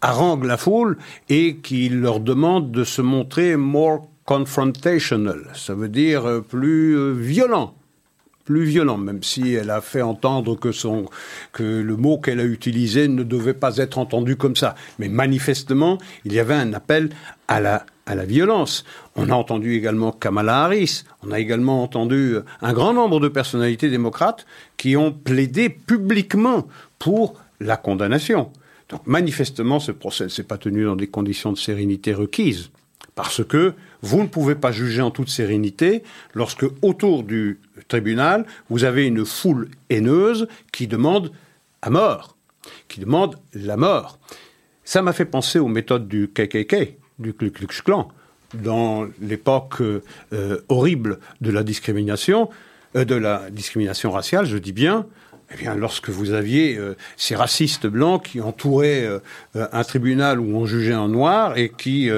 [0.00, 0.96] harangue la foule
[1.28, 7.74] et qui leur demande de se montrer more confrontational, ça veut dire euh, plus violent
[8.44, 13.22] plus violent, même si elle a fait entendre que le mot qu'elle a utilisé ne
[13.22, 14.74] devait pas être entendu comme ça.
[14.98, 17.10] Mais manifestement, il y avait un appel
[17.46, 18.84] à la à la violence.
[19.16, 23.90] On a entendu également Kamala Harris, on a également entendu un grand nombre de personnalités
[23.90, 24.46] démocrates
[24.78, 26.66] qui ont plaidé publiquement
[26.98, 28.50] pour la condamnation.
[28.88, 32.70] Donc manifestement, ce procès ne s'est pas tenu dans des conditions de sérénité requises.
[33.14, 36.02] Parce que vous ne pouvez pas juger en toute sérénité
[36.34, 41.32] lorsque, autour du tribunal, vous avez une foule haineuse qui demande
[41.82, 42.36] à mort,
[42.86, 44.18] qui demande la mort.
[44.84, 48.08] Ça m'a fait penser aux méthodes du KKK, du Ku Klux Klan
[48.54, 50.00] dans l'époque euh,
[50.68, 52.48] horrible de la discrimination,
[52.96, 55.06] euh, de la discrimination raciale, je dis bien,
[55.52, 59.08] eh bien, lorsque vous aviez euh, ces racistes blancs qui entouraient
[59.54, 62.10] un tribunal où on jugeait en noir et qui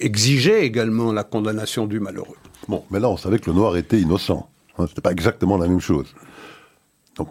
[0.00, 2.36] exigeaient également la condamnation du malheureux.
[2.68, 4.48] Bon, mais là, on savait que le noir était innocent.
[4.78, 6.14] Hein, Ce n'était pas exactement la même chose.
[7.16, 7.28] Donc,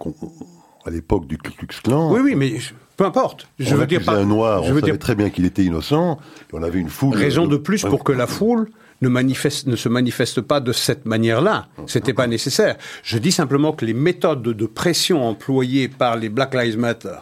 [0.85, 2.11] à l'époque du Ku Klux Klan.
[2.11, 2.57] Oui, oui, mais
[2.97, 3.47] peu importe.
[3.59, 4.13] Je on veux dire pas.
[4.13, 6.19] un noir, je on savait très bien qu'il était innocent.
[6.51, 7.15] on avait une foule.
[7.15, 8.69] Raison de, plus pour que la foule
[9.01, 11.67] ne, manifeste, ne se manifeste pas de cette manière-là.
[11.85, 12.75] C'était pas nécessaire.
[13.03, 17.17] Je dis simplement que les méthodes de pression employées par les Black Lives Matter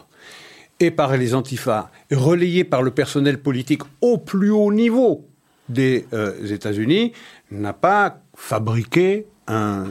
[0.80, 5.26] et par les antifas, relayées par le personnel politique au plus haut niveau
[5.68, 7.12] des euh, États-Unis,
[7.50, 9.86] n'a pas fabriqué un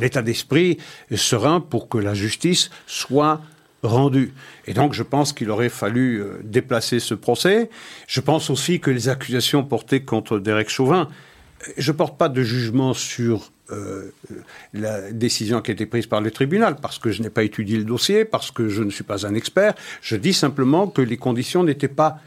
[0.00, 0.78] état d'esprit
[1.14, 3.40] serein pour que la justice soit
[3.82, 4.32] rendu.
[4.66, 7.70] Et donc je pense qu'il aurait fallu euh, déplacer ce procès.
[8.06, 11.08] Je pense aussi que les accusations portées contre Derek Chauvin,
[11.66, 14.12] euh, je ne porte pas de jugement sur euh,
[14.72, 17.76] la décision qui a été prise par le tribunal, parce que je n'ai pas étudié
[17.76, 19.74] le dossier, parce que je ne suis pas un expert.
[20.00, 22.18] Je dis simplement que les conditions n'étaient pas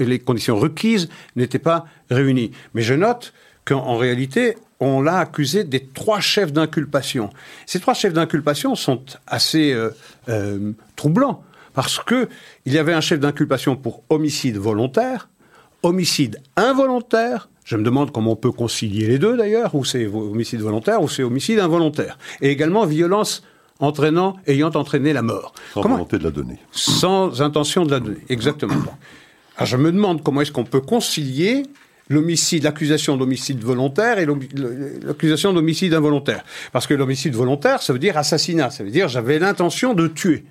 [0.00, 2.50] les conditions requises n'étaient pas réunies.
[2.74, 3.32] Mais je note
[3.64, 7.30] qu'en réalité, on l'a accusé des trois chefs d'inculpation.
[7.66, 9.90] Ces trois chefs d'inculpation sont assez euh,
[10.28, 11.42] euh, troublants
[11.74, 12.28] parce que
[12.64, 15.28] il y avait un chef d'inculpation pour homicide volontaire,
[15.82, 17.48] homicide involontaire.
[17.64, 21.08] Je me demande comment on peut concilier les deux d'ailleurs, ou c'est homicide volontaire ou
[21.08, 23.42] c'est homicide involontaire, et également violence
[23.78, 25.52] entraînant, ayant entraîné la mort.
[25.74, 26.58] Sans volonté de la donner.
[26.72, 28.74] Sans intention de la donner, exactement.
[29.56, 31.64] Alors je me demande comment est-ce qu'on peut concilier
[32.08, 34.26] l'homicide, l'accusation d'homicide volontaire et
[35.02, 36.44] l'accusation d'homicide involontaire.
[36.72, 40.44] Parce que l'homicide volontaire, ça veut dire assassinat, ça veut dire j'avais l'intention de tuer.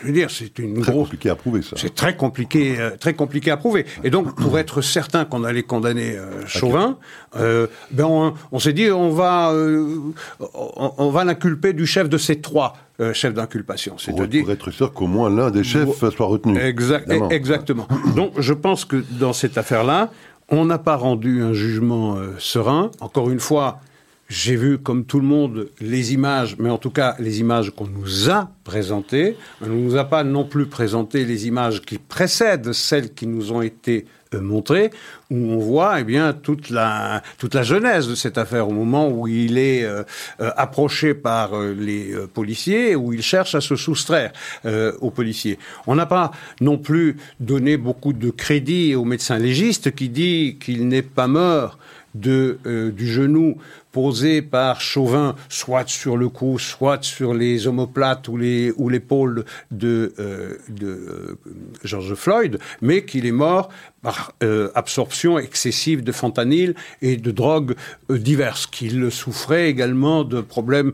[0.00, 1.06] Je veux dire, c'est une très grosse...
[1.06, 1.74] compliqué à prouver ça.
[1.76, 3.84] C'est très compliqué, euh, très compliqué à prouver.
[4.04, 6.98] Et donc, pour être certain qu'on allait condamner euh, Chauvin,
[7.36, 12.16] euh, ben on, on s'est dit on va, on, on va l'inculper du chef de
[12.16, 13.96] ces trois euh, chefs d'inculpation.
[13.98, 16.58] C'est-à-dire pour être sûr qu'au moins l'un des chefs soit retenu.
[16.58, 17.30] Évidemment.
[17.30, 17.86] exactement.
[18.16, 20.10] Donc, je pense que dans cette affaire-là,
[20.48, 22.90] on n'a pas rendu un jugement euh, serein.
[23.00, 23.80] Encore une fois,
[24.28, 27.86] j'ai vu, comme tout le monde, les images, mais en tout cas les images qu'on
[27.86, 29.36] nous a présentées.
[29.62, 33.52] On ne nous a pas non plus présenté les images qui précèdent celles qui nous
[33.52, 34.90] ont été euh, montrées,
[35.30, 39.08] où on voit eh bien toute la toute la genèse de cette affaire au moment
[39.08, 40.02] où il est euh,
[40.40, 44.32] euh, approché par euh, les policiers, où il cherche à se soustraire
[44.64, 45.58] euh, aux policiers.
[45.86, 50.88] On n'a pas non plus donné beaucoup de crédit au médecin légiste qui dit qu'il
[50.88, 51.78] n'est pas mort
[52.14, 53.56] de, euh, du genou
[53.98, 59.44] posé par Chauvin, soit sur le cou, soit sur les omoplates ou les ou l'épaule
[59.72, 61.36] de, euh, euh,
[61.82, 67.74] George Floyd, mais qu'il est mort par euh, absorption excessive de fentanyl et de drogues
[68.08, 70.92] diverses, qu'il souffrait également d'un problème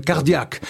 [0.00, 0.60] cardiaque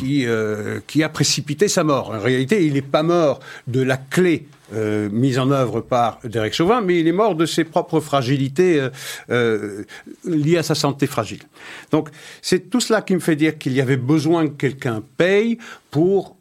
[0.00, 2.10] qui a précipité sa mort.
[2.10, 6.54] En réalité, il n'est pas mort de la clé euh, mise en œuvre par Derek
[6.54, 8.90] Chauvin, mais il est mort de ses propres fragilités euh,
[9.30, 9.84] euh,
[10.24, 11.42] liées à sa santé fragile.
[11.90, 12.08] Donc
[12.40, 15.58] c'est tout cela qui me fait dire qu'il y avait besoin que quelqu'un paye
[15.90, 16.36] pour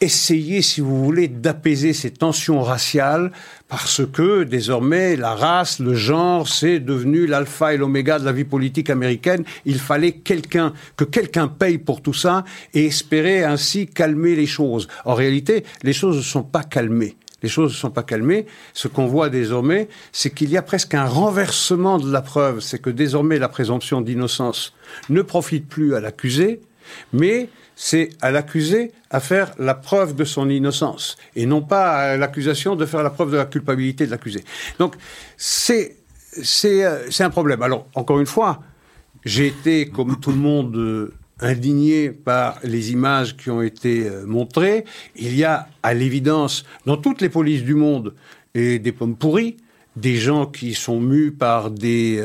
[0.00, 3.32] essayer, si vous voulez, d'apaiser ces tensions raciales,
[3.68, 8.44] parce que désormais la race, le genre, c'est devenu l'alpha et l'oméga de la vie
[8.44, 9.44] politique américaine.
[9.66, 14.88] Il fallait quelqu'un, que quelqu'un paye pour tout ça et espérer ainsi calmer les choses.
[15.04, 17.16] En réalité, les choses ne sont pas calmées.
[17.42, 18.46] Les choses ne sont pas calmées.
[18.74, 22.60] Ce qu'on voit désormais, c'est qu'il y a presque un renversement de la preuve.
[22.60, 24.74] C'est que désormais la présomption d'innocence
[25.08, 26.60] ne profite plus à l'accusé,
[27.12, 27.48] mais
[27.82, 32.76] c'est à l'accusé à faire la preuve de son innocence et non pas à l'accusation
[32.76, 34.44] de faire la preuve de la culpabilité de l'accusé.
[34.78, 34.96] Donc
[35.38, 35.96] c'est
[36.42, 37.62] c'est euh, un problème.
[37.62, 38.62] Alors encore une fois,
[39.24, 44.26] j'ai été comme tout le monde euh, indigné par les images qui ont été euh,
[44.26, 44.84] montrées.
[45.16, 48.12] Il y a à l'évidence dans toutes les polices du monde
[48.54, 49.56] et des pommes pourries
[49.96, 52.24] des gens qui sont mus par des,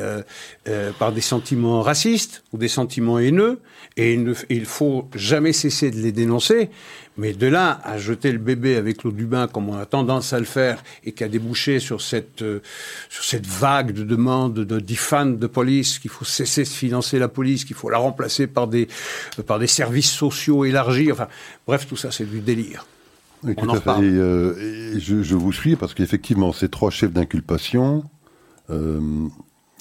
[0.99, 3.59] par des sentiments racistes ou des sentiments haineux,
[3.97, 6.69] et il ne il faut jamais cesser de les dénoncer.
[7.17, 10.33] Mais de là à jeter le bébé avec l'eau du bain, comme on a tendance
[10.33, 12.61] à le faire, et qui a débouché sur cette, euh,
[13.09, 17.29] sur cette vague de demandes de, fans de police, qu'il faut cesser de financer la
[17.29, 18.89] police, qu'il faut la remplacer par des,
[19.47, 21.29] par des services sociaux élargis, enfin,
[21.65, 22.85] bref, tout ça, c'est du délire.
[23.43, 24.03] Oui, On en reparle.
[24.03, 28.03] Et, euh, et je, je vous suis parce qu'effectivement, ces trois chefs d'inculpation
[28.69, 28.99] euh,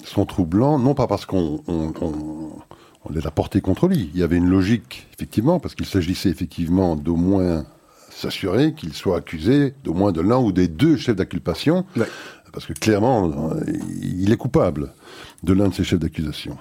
[0.05, 1.61] sont troublants, non pas parce qu'on
[3.05, 4.09] on, les a portés contre lui.
[4.13, 7.65] Il y avait une logique, effectivement, parce qu'il s'agissait effectivement d'au moins
[8.09, 12.07] s'assurer qu'il soit accusé d'au moins de l'un ou des deux chefs d'inculpation, Ouais.
[12.53, 13.61] parce que clairement, euh,
[14.01, 14.93] il est coupable
[15.43, 16.57] de l'un de ces chefs d'accusation.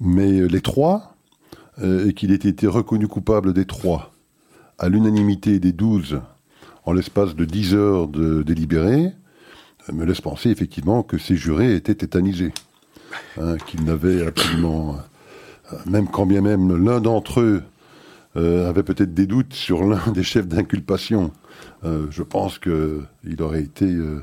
[0.00, 1.14] Mais euh, les trois,
[1.82, 4.12] euh, et qu'il ait été reconnu coupable des trois,
[4.78, 6.20] à l'unanimité des douze,
[6.84, 9.12] en l'espace de dix heures de délibéré,
[9.92, 12.52] me laisse penser effectivement que ces jurés étaient tétanisés.
[13.40, 14.96] Hein, qu'ils n'avaient absolument,
[15.86, 17.62] même quand bien même l'un d'entre eux
[18.36, 21.30] euh, avait peut-être des doutes sur l'un des chefs d'inculpation,
[21.84, 24.20] euh, je pense qu'il aurait été euh,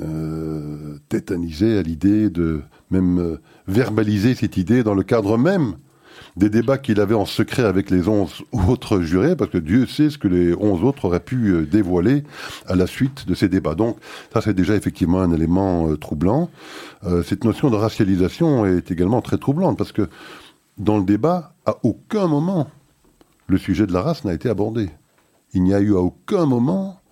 [0.00, 5.74] euh, tétanisé à l'idée de même euh, verbaliser cette idée dans le cadre même
[6.36, 10.08] des débats qu'il avait en secret avec les onze autres jurés, parce que Dieu sait
[10.08, 12.24] ce que les onze autres auraient pu euh, dévoiler
[12.66, 13.74] à la suite de ces débats.
[13.74, 13.98] Donc
[14.32, 16.48] ça, c'est déjà effectivement un élément euh, troublant.
[17.04, 20.08] Euh, cette notion de racialisation est également très troublante, parce que
[20.78, 22.68] dans le débat, à aucun moment,
[23.46, 24.90] le sujet de la race n'a été abordé.
[25.52, 27.02] Il n'y a eu à aucun moment,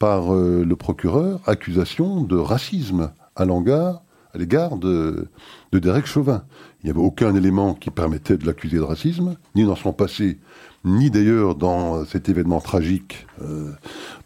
[0.00, 5.28] par euh, le procureur, accusation de racisme à l'égard de,
[5.72, 6.44] de Derek Chauvin.
[6.82, 10.38] Il n'y avait aucun élément qui permettait de l'accuser de racisme, ni dans son passé,
[10.84, 13.72] ni d'ailleurs dans euh, cet événement tragique euh,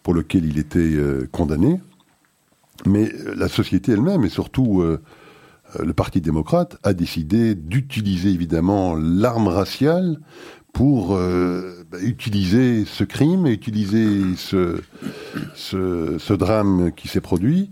[0.05, 0.97] pour lequel il était
[1.33, 1.81] condamné.
[2.87, 4.85] Mais la société elle-même, et surtout
[5.83, 10.19] le Parti démocrate, a décidé d'utiliser évidemment l'arme raciale
[10.73, 14.81] pour euh, bah, utiliser ce crime, et utiliser ce,
[15.55, 17.71] ce, ce drame qui s'est produit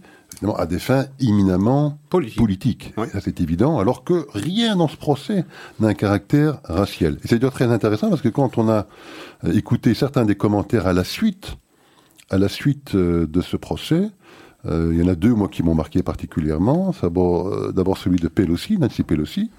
[0.57, 2.39] à des fins éminemment Politique.
[2.39, 2.95] politiques.
[2.97, 3.07] Oui.
[3.13, 5.45] Ça, c'est évident, alors que rien dans ce procès
[5.79, 7.19] n'a un caractère racial.
[7.23, 8.87] Et c'est d'ailleurs très intéressant parce que quand on a
[9.45, 11.57] euh, écouté certains des commentaires à la suite,
[12.31, 14.11] à la suite de ce procès,
[14.65, 16.95] il y en a deux, moi, qui m'ont marqué particulièrement.
[17.03, 19.51] D'abord celui de Pelosi, Nancy Pelosi,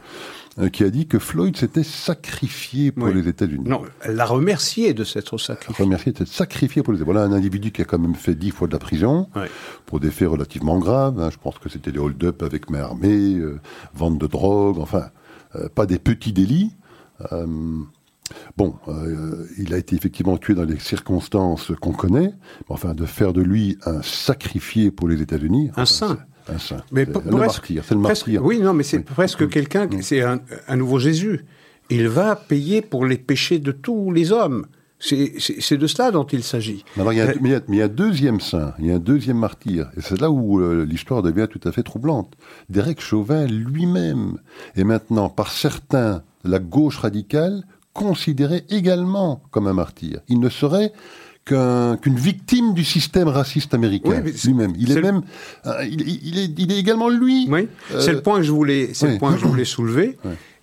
[0.59, 3.67] euh, qui a dit que Floyd s'était sacrifié pour les États-Unis.
[3.67, 5.83] Non, elle l'a remercié de s'être sacrifié.
[5.83, 8.51] Remercié de s'être sacrifié pour les Voilà un individu qui a quand même fait dix
[8.51, 9.27] fois de la prison
[9.87, 11.19] pour des faits relativement graves.
[11.19, 11.31] Hein.
[11.31, 13.59] Je pense que c'était des hold-up avec main armée, euh,
[13.95, 15.05] vente de drogue, enfin,
[15.55, 16.71] euh, pas des petits délits.
[18.57, 18.75] Bon,
[19.57, 23.41] il a été effectivement tué dans les circonstances qu'on connaît, mais enfin, de faire de
[23.41, 25.71] lui un sacrifié pour les États-Unis.
[25.75, 26.19] Un saint.
[26.47, 26.83] Un saint.
[26.91, 28.43] Mais le martyr, c'est le martyr.
[28.43, 30.39] oui, non, mais c'est presque quelqu'un, c'est un,
[30.75, 31.45] nouveau Jésus.
[31.89, 34.65] Il va payer pour les péchés de tous les hommes.
[34.99, 36.85] C'est de cela dont il s'agit.
[36.95, 39.89] Mais il y, a un deuxième saint, il y a un deuxième martyr.
[39.97, 42.35] Et c'est là où euh, l'histoire devient tout à fait troublante.
[42.69, 44.37] Derek Chauvin lui-même
[44.75, 47.63] est maintenant, par certains, la gauche radicale,
[47.93, 50.19] considéré également comme un martyr.
[50.27, 50.91] Il ne serait
[51.45, 54.73] qu'une victime du système raciste américain lui-même.
[54.77, 55.21] Il est, même,
[55.65, 56.01] euh, il,
[56.39, 57.47] est, il, est, également lui.
[57.49, 57.67] Oui.
[57.99, 60.17] c'est le point que je voulais, c'est le point que je voulais soulever.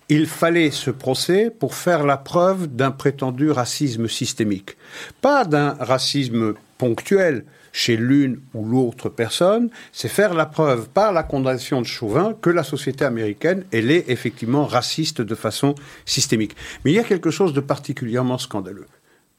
[0.09, 4.75] Il fallait ce procès pour faire la preuve d'un prétendu racisme systémique,
[5.21, 11.23] pas d'un racisme ponctuel chez l'une ou l'autre personne, c'est faire la preuve par la
[11.23, 16.55] condamnation de Chauvin que la société américaine, elle est effectivement raciste de façon systémique.
[16.83, 18.87] Mais il y a quelque chose de particulièrement scandaleux.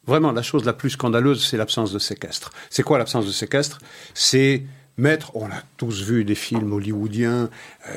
[0.06, 2.50] Vraiment, la chose la plus scandaleuse, c'est l'absence de séquestre.
[2.70, 3.78] C'est quoi l'absence de séquestre?
[4.14, 4.64] C'est
[4.96, 7.48] mettre, on a tous vu des films hollywoodiens,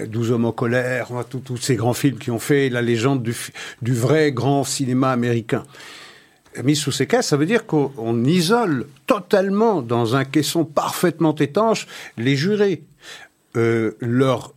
[0.07, 3.23] 12 euh, hommes en colère, tous ces grands films qui ont fait la légende
[3.81, 5.63] du vrai grand cinéma américain.
[6.63, 11.87] Mis sous séquestre, ça veut dire qu'on isole totalement dans un caisson parfaitement étanche
[12.17, 12.83] les jurés.
[13.55, 14.53] Euh, leur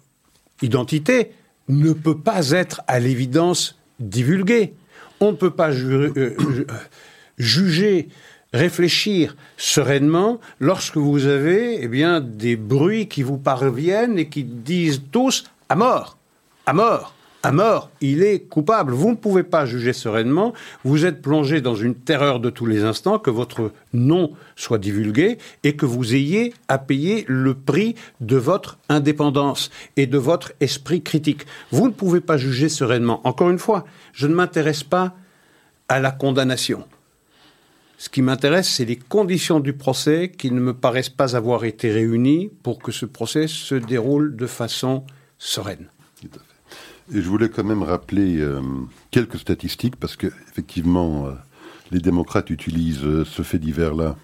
[0.62, 1.32] identité
[1.68, 4.74] ne peut pas être à l'évidence divulguée.
[5.20, 6.36] On ne peut pas jurer, euh,
[7.38, 8.08] juger,
[8.52, 15.02] réfléchir sereinement lorsque vous avez eh bien, des bruits qui vous parviennent et qui disent
[15.10, 16.16] tous à mort,
[16.66, 18.92] à mort, à mort, il est coupable.
[18.92, 20.52] Vous ne pouvez pas juger sereinement,
[20.84, 25.38] vous êtes plongé dans une terreur de tous les instants que votre nom soit divulgué
[25.62, 31.02] et que vous ayez à payer le prix de votre indépendance et de votre esprit
[31.02, 31.46] critique.
[31.70, 33.20] Vous ne pouvez pas juger sereinement.
[33.24, 35.14] Encore une fois, je ne m'intéresse pas
[35.88, 36.84] à la condamnation.
[37.98, 41.90] Ce qui m'intéresse, c'est les conditions du procès qui ne me paraissent pas avoir été
[41.90, 45.04] réunies pour que ce procès se déroule de façon
[45.38, 45.88] sereine.
[47.10, 48.60] Et je voulais quand même rappeler euh,
[49.10, 51.32] quelques statistiques parce que effectivement, euh,
[51.90, 54.16] les démocrates utilisent euh, ce fait divers-là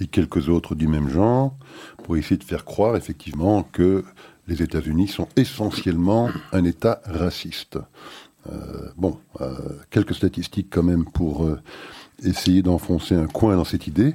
[0.00, 1.54] et quelques autres du même genre
[2.02, 4.04] pour essayer de faire croire effectivement que
[4.48, 7.78] les États-Unis sont essentiellement un État raciste.
[8.96, 9.18] bon,
[9.90, 11.48] quelques statistiques quand même pour
[12.22, 14.14] essayer d'enfoncer un coin dans cette idée.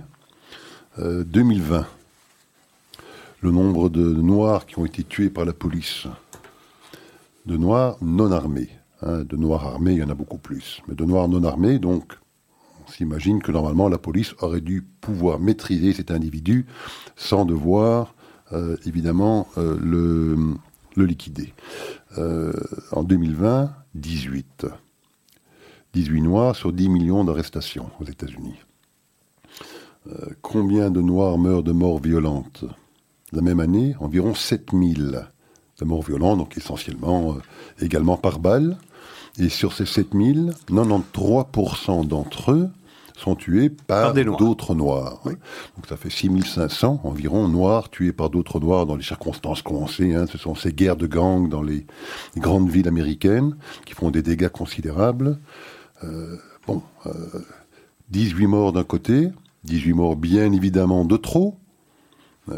[0.97, 1.83] 2020, euh,
[3.41, 6.07] le nombre de Noirs qui ont été tués par la police,
[7.49, 8.69] de Noirs non armés,
[9.01, 11.79] hein, de Noirs armés, il y en a beaucoup plus, mais de Noirs non armés,
[11.79, 12.13] donc
[12.85, 16.67] on s'imagine que normalement la police aurait dû pouvoir maîtriser cet individu
[17.15, 18.13] sans devoir
[18.53, 20.57] euh, évidemment euh, le,
[20.95, 21.53] liquider.
[22.91, 24.67] en 2020, 18.
[25.93, 28.59] 18 Noirs sur 10 millions d'arrestations aux États-Unis.
[30.07, 32.65] Euh, combien de Noirs meurent de morts violentes?
[33.31, 35.29] La même année, environ 7000
[35.79, 38.77] de morts violentes, donc essentiellement euh, également par balle.
[39.37, 42.69] Et sur ces 7000, 93% d'entre eux
[43.19, 45.21] sont tués par, d'autres noirs.
[45.25, 50.15] Donc ça fait 6500 environ noirs tués par d'autres noirs dans les circonstances qu'on sait.
[50.15, 50.25] Hein.
[50.31, 51.85] Ce sont ces guerres de gangs dans les
[52.37, 53.55] grandes villes américaines
[53.85, 55.37] qui font des dégâts considérables.
[56.03, 56.81] Euh, bon,
[58.09, 59.29] 18 euh, morts d'un côté,
[59.65, 61.57] 18 morts bien évidemment de trop,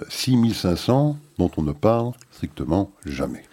[0.10, 3.44] 6500 euh, dont on ne parle strictement jamais.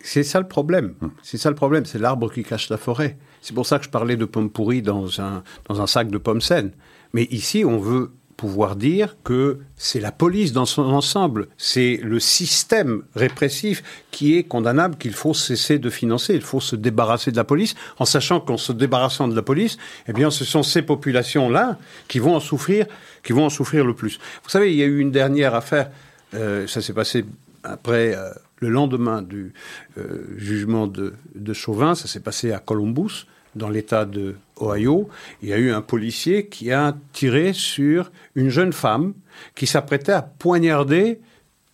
[0.00, 0.94] C'est ça le problème.
[1.00, 1.12] Hum.
[1.22, 1.86] C'est ça le problème.
[1.86, 3.16] C'est l'arbre qui cache la forêt.
[3.40, 6.18] C'est pour ça que je parlais de pommes pourries dans un, dans un sac de
[6.18, 6.72] pommes saines.
[7.12, 12.20] Mais ici, on veut pouvoir dire que c'est la police dans son ensemble, c'est le
[12.20, 17.36] système répressif qui est condamnable, qu'il faut cesser de financer, il faut se débarrasser de
[17.36, 19.78] la police, en sachant qu'en se débarrassant de la police,
[20.08, 21.78] eh bien, ce sont ces populations-là
[22.08, 22.86] qui vont en souffrir,
[23.22, 24.18] qui vont en souffrir le plus.
[24.42, 25.90] Vous savez, il y a eu une dernière affaire,
[26.34, 27.24] euh, ça s'est passé
[27.62, 28.30] après euh,
[28.60, 29.52] le lendemain du
[29.98, 33.26] euh, jugement de, de Chauvin, ça s'est passé à Columbus,
[33.56, 35.08] dans l'État de Ohio,
[35.42, 39.14] il y a eu un policier qui a tiré sur une jeune femme
[39.54, 41.20] qui s'apprêtait à poignarder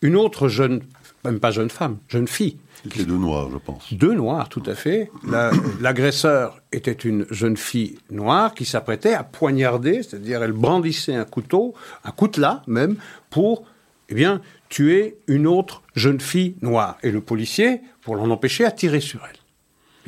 [0.03, 0.83] une autre jeune
[1.25, 2.57] même pas jeune femme, jeune fille.
[2.83, 3.93] C'était deux noirs, je pense.
[3.93, 5.11] Deux noirs, tout à fait.
[5.81, 11.75] L'agresseur était une jeune fille noire qui s'apprêtait à poignarder, c'est-à-dire elle brandissait un couteau,
[12.05, 12.97] un coutelas même,
[13.29, 13.65] pour,
[14.09, 16.97] eh bien, tuer une autre jeune fille noire.
[17.03, 19.40] Et le policier, pour l'en empêcher, a tiré sur elle.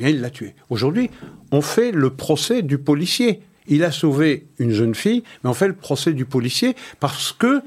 [0.03, 0.53] Bien, il l'a tuée.
[0.69, 1.09] Aujourd'hui,
[1.53, 3.41] on fait le procès du policier.
[3.67, 7.61] Il a sauvé une jeune fille, mais on fait le procès du policier parce que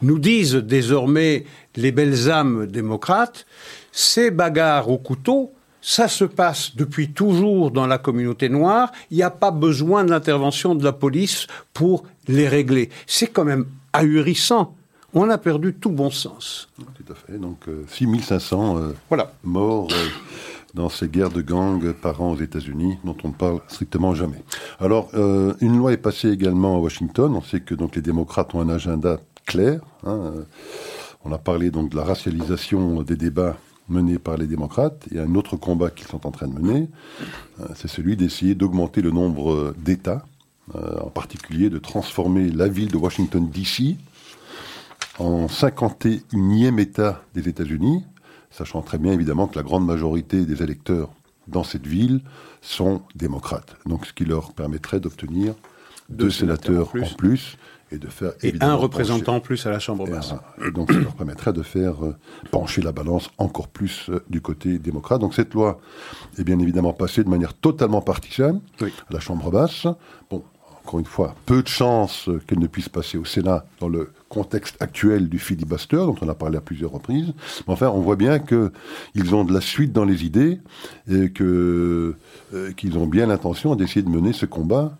[0.00, 1.44] nous disent désormais
[1.76, 3.44] les belles âmes démocrates,
[3.92, 5.52] ces bagarres au couteau,
[5.82, 10.10] ça se passe depuis toujours dans la communauté noire, il n'y a pas besoin de
[10.10, 12.88] l'intervention de la police pour les régler.
[13.06, 14.74] C'est quand même ahurissant.
[15.12, 16.70] On a perdu tout bon sens.
[16.78, 17.36] Tout à fait.
[17.36, 19.34] Donc 6500 euh, voilà.
[19.44, 20.06] morts euh,
[20.74, 24.42] dans ces guerres de gangs par an aux États-Unis, dont on ne parle strictement jamais.
[24.78, 27.34] Alors, euh, une loi est passée également à Washington.
[27.34, 29.80] On sait que donc les démocrates ont un agenda clair.
[30.06, 30.32] Hein.
[31.24, 33.56] On a parlé donc de la racialisation des débats
[33.90, 36.88] menés par les démocrates et un autre combat qu'ils sont en train de mener,
[37.60, 40.24] euh, c'est celui d'essayer d'augmenter le nombre d'États,
[40.76, 43.96] euh, en particulier de transformer la ville de Washington DC
[45.18, 48.04] en 51e État des États-Unis,
[48.50, 51.10] sachant très bien évidemment que la grande majorité des électeurs
[51.48, 52.20] dans cette ville
[52.60, 53.76] sont démocrates.
[53.86, 55.54] Donc ce qui leur permettrait d'obtenir
[56.08, 57.56] deux, sénateurs, en plus
[57.92, 60.34] et de faire et un représentant en plus à la Chambre basse.
[60.64, 62.16] Et donc ça leur permettrait de faire euh,
[62.50, 65.20] pencher la balance encore plus euh, du côté démocrate.
[65.20, 65.80] Donc cette loi
[66.38, 69.86] est bien évidemment passée de manière totalement partisane à la Chambre basse.
[70.30, 70.44] Bon,
[70.84, 74.80] encore une fois, peu de chances qu'elle ne puisse passer au Sénat dans le contexte
[74.80, 77.32] actuel du filibuster, dont on a parlé à plusieurs reprises.
[77.66, 80.60] Mais enfin, on voit bien qu'ils ont de la suite dans les idées
[81.10, 82.16] et euh,
[82.76, 84.96] qu'ils ont bien l'intention d'essayer de mener ce combat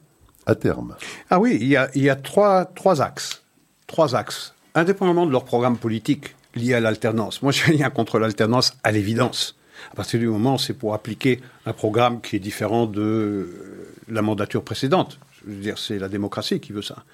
[0.47, 0.97] à terme.
[1.31, 3.43] Ah oui, il y a, trois, trois axes.
[3.87, 4.55] Trois axes.
[4.75, 7.43] Indépendamment de leur programme politique lié à l'alternance.
[7.43, 9.57] Moi, je n'ai rien contre l'alternance, à l'évidence.
[9.93, 13.49] À partir du moment où c'est pour appliquer un programme qui est différent de
[14.09, 15.19] la mandature précédente.
[15.47, 17.05] Je veux dire, c'est la démocratie qui veut ça.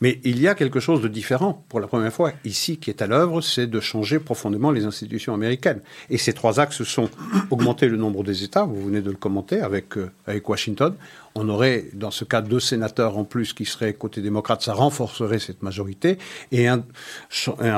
[0.00, 3.02] Mais il y a quelque chose de différent, pour la première fois, ici, qui est
[3.02, 5.80] à l'œuvre, c'est de changer profondément les institutions américaines.
[6.10, 7.08] Et ces trois axes sont
[7.50, 10.94] augmenter le nombre des États, vous venez de le commenter avec, euh, avec Washington,
[11.34, 15.38] on aurait, dans ce cas, deux sénateurs en plus qui seraient côté démocrate, ça renforcerait
[15.38, 16.18] cette majorité,
[16.50, 16.84] et un,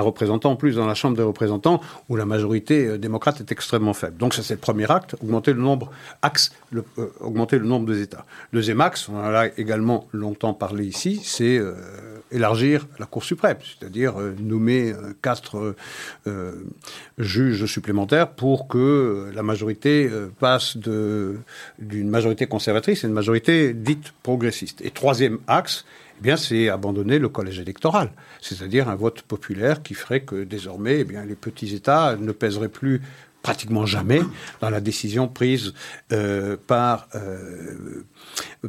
[0.01, 3.95] représentant en plus dans la Chambre des représentants où la majorité euh, démocrate est extrêmement
[3.95, 4.17] faible.
[4.17, 5.91] Donc ça, c'est le premier acte, augmenter le nombre,
[6.23, 6.83] axe, euh,
[7.21, 8.25] augmenter le nombre des États.
[8.53, 11.75] Deuxième axe, on en a également longtemps parlé ici, c'est euh,
[12.33, 14.93] élargir la Cour suprême, c'est-à-dire nommer
[15.23, 15.77] quatre
[17.19, 24.81] juges supplémentaires pour que la majorité passe d'une majorité conservatrice à une majorité dite progressiste.
[24.83, 25.85] Et troisième axe,
[26.19, 31.01] eh bien, c'est abandonner le collège électoral, c'est-à-dire un vote populaire qui ferait que désormais,
[31.01, 33.01] eh bien, les petits États ne pèseraient plus
[33.45, 34.23] pratiquement jamais
[34.61, 35.75] dans la décision prise
[36.13, 38.05] euh, par, euh,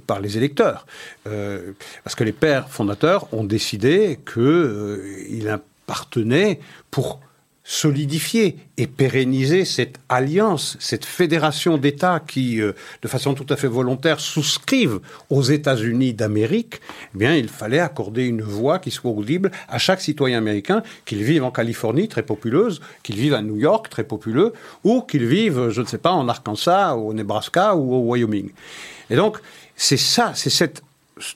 [0.06, 0.86] par les électeurs.
[1.28, 1.72] Euh,
[2.04, 6.60] parce que les pères fondateurs ont décidé qu'il appartenait
[6.92, 7.22] pour
[7.68, 13.68] solidifier et pérenniser cette alliance, cette fédération d'États qui, euh, de façon tout à fait
[13.68, 15.00] volontaire, souscrivent
[15.32, 16.80] aux États-Unis d'Amérique,
[17.16, 21.24] eh bien, il fallait accorder une voix qui soit audible à chaque citoyen américain, qu'il
[21.24, 24.54] vive en Californie, très populeuse, qu'il vive à New York, très populeux,
[24.84, 28.52] ou qu'il vive, je ne sais pas, en Arkansas, au Nebraska ou au Wyoming.
[29.10, 29.40] Et donc,
[29.76, 30.84] c'est ça, c'est cette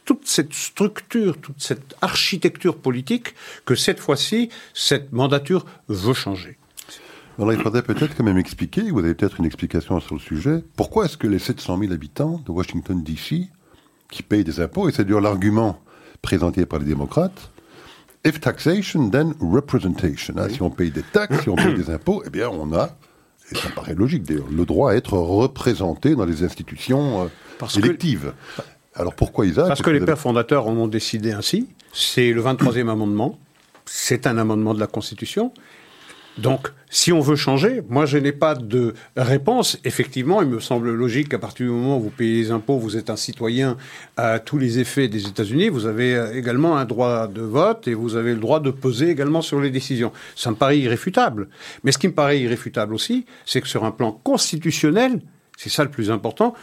[0.06, 6.58] toute cette structure, toute cette architecture politique que cette fois-ci, cette mandature veut changer.
[7.38, 10.62] Alors il faudrait peut-être quand même expliquer, vous avez peut-être une explication sur le sujet,
[10.76, 13.48] pourquoi est-ce que les 700 000 habitants de Washington, D.C.,
[14.12, 15.80] qui payent des impôts, et c'est d'ailleurs l'argument
[16.22, 17.50] présenté par les démocrates,
[18.26, 20.34] if taxation, then representation.
[20.38, 22.90] Hein, si on paye des taxes, si on paye des impôts, eh bien on a,
[23.52, 27.30] et ça paraît logique d'ailleurs, le droit à être représenté dans les institutions
[27.62, 28.34] euh, électives.
[29.00, 31.70] Alors pourquoi Isaac Parce que les pères fondateurs en ont décidé ainsi.
[31.93, 33.39] C'est le 23e amendement.
[33.86, 35.54] C'est un amendement de la Constitution.
[36.38, 39.78] Donc, si on veut changer, moi je n'ai pas de réponse.
[39.84, 42.97] Effectivement, il me semble logique qu'à partir du moment où vous payez les impôts, vous
[42.97, 43.78] êtes un citoyen
[44.18, 45.70] à tous les effets des États-Unis.
[45.70, 49.10] Vous avez euh, également un droit de vote et vous avez le droit de peser
[49.10, 50.12] également sur les décisions.
[50.36, 51.47] Ça me paraît irréfutable.
[51.84, 55.22] Mais ce qui me paraît irréfutable aussi, c'est que sur un plan constitutionnel,
[55.58, 56.54] c'est ça le plus important,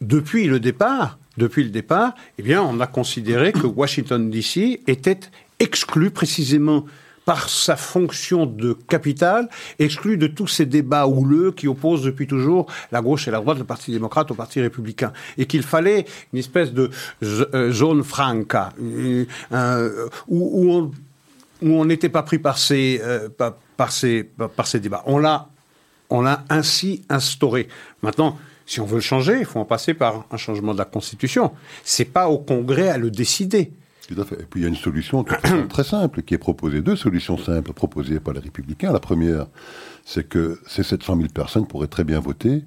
[0.00, 5.20] depuis le départ, depuis le départ, eh bien, on a considéré que Washington DC était
[5.58, 6.84] exclu précisément
[7.24, 12.66] par sa fonction de capitale, exclu de tous ces débats houleux qui opposent depuis toujours
[12.92, 16.38] la gauche et la droite, le Parti démocrate au Parti républicain, et qu'il fallait une
[16.38, 16.90] espèce de
[17.22, 20.90] euh, zone franca, euh, où,
[21.62, 23.28] on n'était pas pris par ces, euh,
[23.76, 24.24] par, ces,
[24.56, 25.02] par ces débats.
[25.06, 25.48] On l'a,
[26.08, 27.68] on l'a ainsi instauré.
[28.02, 28.38] Maintenant,
[28.70, 31.50] si on veut le changer, il faut en passer par un changement de la Constitution.
[31.82, 33.72] C'est pas au Congrès à le décider.
[34.06, 34.36] Tout à fait.
[34.36, 37.72] Et puis il y a une solution très simple qui est proposée, deux solutions simples
[37.72, 38.92] proposées par les Républicains.
[38.92, 39.46] La première,
[40.04, 42.62] c'est que ces 700 000 personnes pourraient très bien voter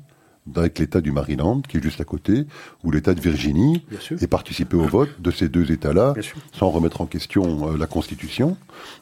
[0.56, 2.46] avec l'État du Maryland, qui est juste à côté,
[2.84, 3.86] ou l'État de Virginie,
[4.20, 6.14] et participer au vote de ces deux États-là,
[6.54, 8.58] sans remettre en question euh, la Constitution.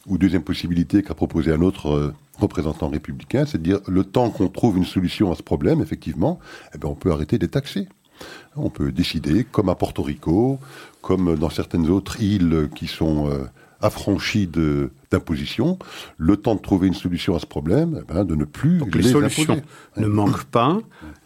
[0.07, 4.29] Ou deuxième possibilité qu'a proposé un autre euh, représentant républicain, c'est de dire le temps
[4.29, 6.39] qu'on trouve une solution à ce problème, effectivement,
[6.73, 7.87] eh ben, on peut arrêter des taxer.
[8.55, 10.59] On peut décider, comme à Porto Rico,
[11.01, 13.45] comme dans certaines autres îles qui sont euh,
[13.81, 14.47] affranchies
[15.11, 15.77] d'imposition,
[16.17, 18.95] le temps de trouver une solution à ce problème, eh ben, de ne plus Donc
[18.95, 19.61] les, solutions
[19.97, 20.79] ne manquent pas,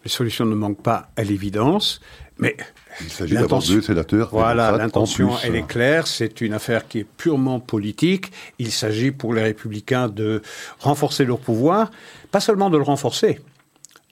[0.04, 2.02] les solutions ne manquent pas à l'évidence,
[2.38, 2.58] mais
[3.02, 4.30] il s'agit d'avoir deux sénateurs.
[4.32, 6.08] Voilà, l'intention, elle est claire.
[6.08, 8.32] C'est une affaire qui est purement politique.
[8.60, 10.42] Il s'agit pour les républicains de
[10.80, 11.92] renforcer leur pouvoir,
[12.32, 13.40] pas seulement de le renforcer,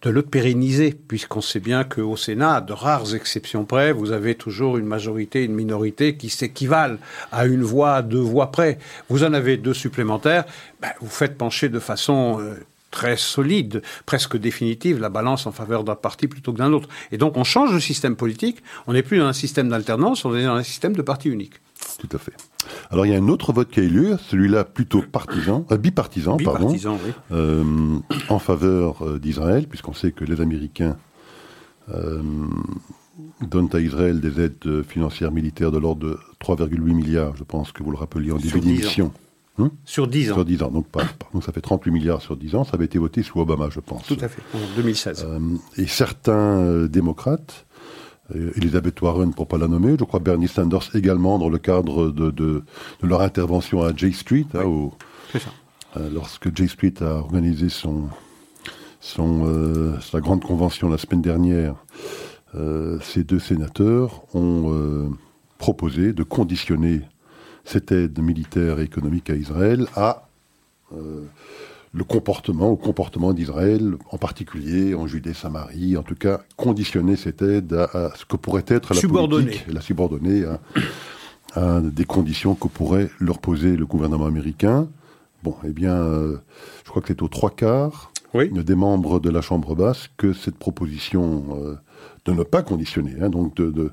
[0.03, 4.77] de le pérenniser, puisqu'on sait bien qu'au Sénat, de rares exceptions près, vous avez toujours
[4.77, 6.97] une majorité, une minorité qui s'équivalent
[7.31, 8.77] à une voix, deux voix près.
[9.09, 10.43] Vous en avez deux supplémentaires,
[10.81, 12.55] ben, vous faites pencher de façon euh,
[12.91, 16.89] très solide, presque définitive, la balance en faveur d'un parti plutôt que d'un autre.
[17.13, 20.35] Et donc on change de système politique, on n'est plus dans un système d'alternance, on
[20.35, 21.55] est dans un système de parti unique.
[21.97, 22.33] Tout à fait.
[22.89, 25.77] Alors il y a un autre vote qui a eu lieu, celui-là plutôt partisan, euh,
[25.77, 26.75] bipartisan, pardon,
[27.31, 27.63] euh,
[28.29, 30.97] en faveur euh, d'Israël, puisqu'on sait que les Américains
[33.41, 37.83] donnent à Israël des aides financières militaires de l'ordre de 3,8 milliards, je pense que
[37.83, 39.11] vous le rappeliez en début d'émission.
[39.59, 40.35] Hum sur 10 ans.
[40.35, 40.71] Sur 10 ans.
[40.71, 40.87] Donc,
[41.31, 42.63] donc, ça fait 38 milliards sur 10 ans.
[42.63, 44.03] Ça avait été voté sous Obama, je pense.
[44.07, 45.27] Tout à fait, en 2016.
[45.77, 47.67] et certains démocrates
[48.55, 52.31] Elisabeth Warren pour pas la nommer, je crois Bernie Sanders également dans le cadre de,
[52.31, 52.63] de,
[53.01, 54.89] leur intervention à J Street, hein,
[55.97, 58.07] euh, lorsque J Street a organisé son,
[59.01, 61.75] son euh, sa grande convention la semaine dernière,
[62.55, 65.11] euh, ces deux sénateurs ont
[65.57, 67.01] proposé de conditionner
[67.65, 70.27] cette aide militaire et économique à Israël à
[71.93, 77.73] le comportement, au comportement d'Israël, en particulier en Judée-Samarie, en tout cas conditionner cette aide
[77.73, 80.43] à, ce que pourrait être la politique, la subordonnée
[81.55, 84.87] à, des conditions que pourrait leur poser le gouvernement américain.
[85.43, 86.37] Bon, eh bien, euh,
[86.83, 90.57] je crois que c'est aux trois quarts des membres de la Chambre basse que cette
[90.57, 91.75] proposition euh,
[92.25, 93.91] de ne pas conditionner, hein, donc de, de,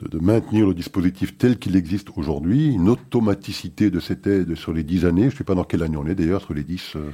[0.00, 4.82] de, maintenir le dispositif tel qu'il existe aujourd'hui, une automaticité de cette aide sur les
[4.82, 6.94] dix années, je ne sais pas dans quelle année on est d'ailleurs, sur les dix...
[6.96, 7.10] Euh,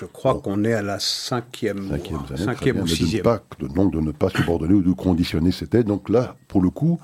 [0.00, 1.90] je crois qu'on est à la cinquième,
[2.36, 3.22] cinquième, ou sixième.
[3.58, 5.86] De, donc de ne pas subordonner ou de conditionner cette aide.
[5.86, 6.98] Donc là, pour le coup,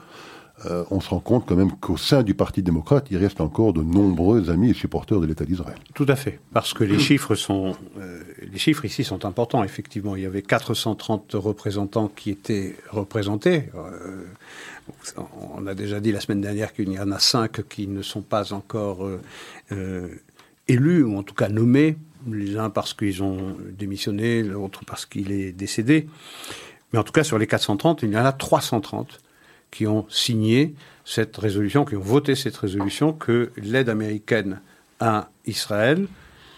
[0.65, 3.75] euh, on se rend compte quand même qu'au sein du Parti démocrate, il reste encore
[3.75, 5.77] de nombreux amis et supporters de l'État d'Israël.
[5.93, 9.63] Tout à fait, parce que les chiffres sont, euh, les chiffres ici sont importants.
[9.63, 13.65] Effectivement, il y avait 430 représentants qui étaient représentés.
[13.75, 14.25] Euh,
[15.55, 18.23] on a déjà dit la semaine dernière qu'il y en a cinq qui ne sont
[18.23, 19.07] pas encore
[20.69, 21.97] élus ou en tout cas nommés
[22.33, 26.09] les uns parce qu'ils ont démissionné, l'autre parce qu'il est décédé.
[26.93, 29.21] Mais en tout cas, sur les 430, il y en a 330
[29.71, 30.75] qui ont signé
[31.05, 34.61] cette résolution, qui ont voté cette résolution, que l'aide américaine
[35.01, 36.07] à Israël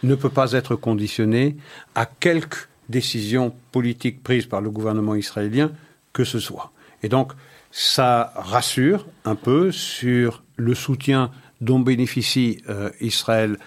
[0.02, 1.56] ne peut pas être conditionnée
[1.94, 5.72] à quelque décision politique prise par le gouvernement israélien
[6.12, 6.72] que ce soit.
[7.02, 7.32] Et donc,
[7.70, 13.58] ça rassure un peu sur le soutien dont bénéficie euh, Israël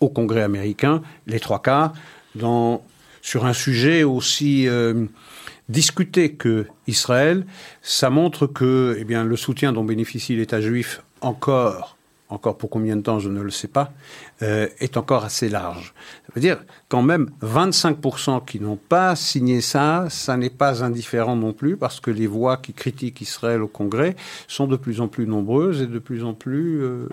[0.00, 1.92] au Congrès américain, les trois quarts,
[2.34, 2.82] dans,
[3.22, 5.06] sur un sujet aussi euh,
[5.68, 7.46] discuté que Israël,
[7.82, 11.96] ça montre que eh le soutien dont bénéficie l'État juif encore,
[12.28, 13.92] encore pour combien de temps, je ne le sais pas,
[14.42, 15.92] euh, est encore assez large.
[16.26, 21.36] Ça veut dire quand même 25% qui n'ont pas signé ça, ça n'est pas indifférent
[21.36, 24.16] non plus, parce que les voix qui critiquent Israël au Congrès
[24.48, 27.08] sont de plus en plus nombreuses et de plus en plus euh,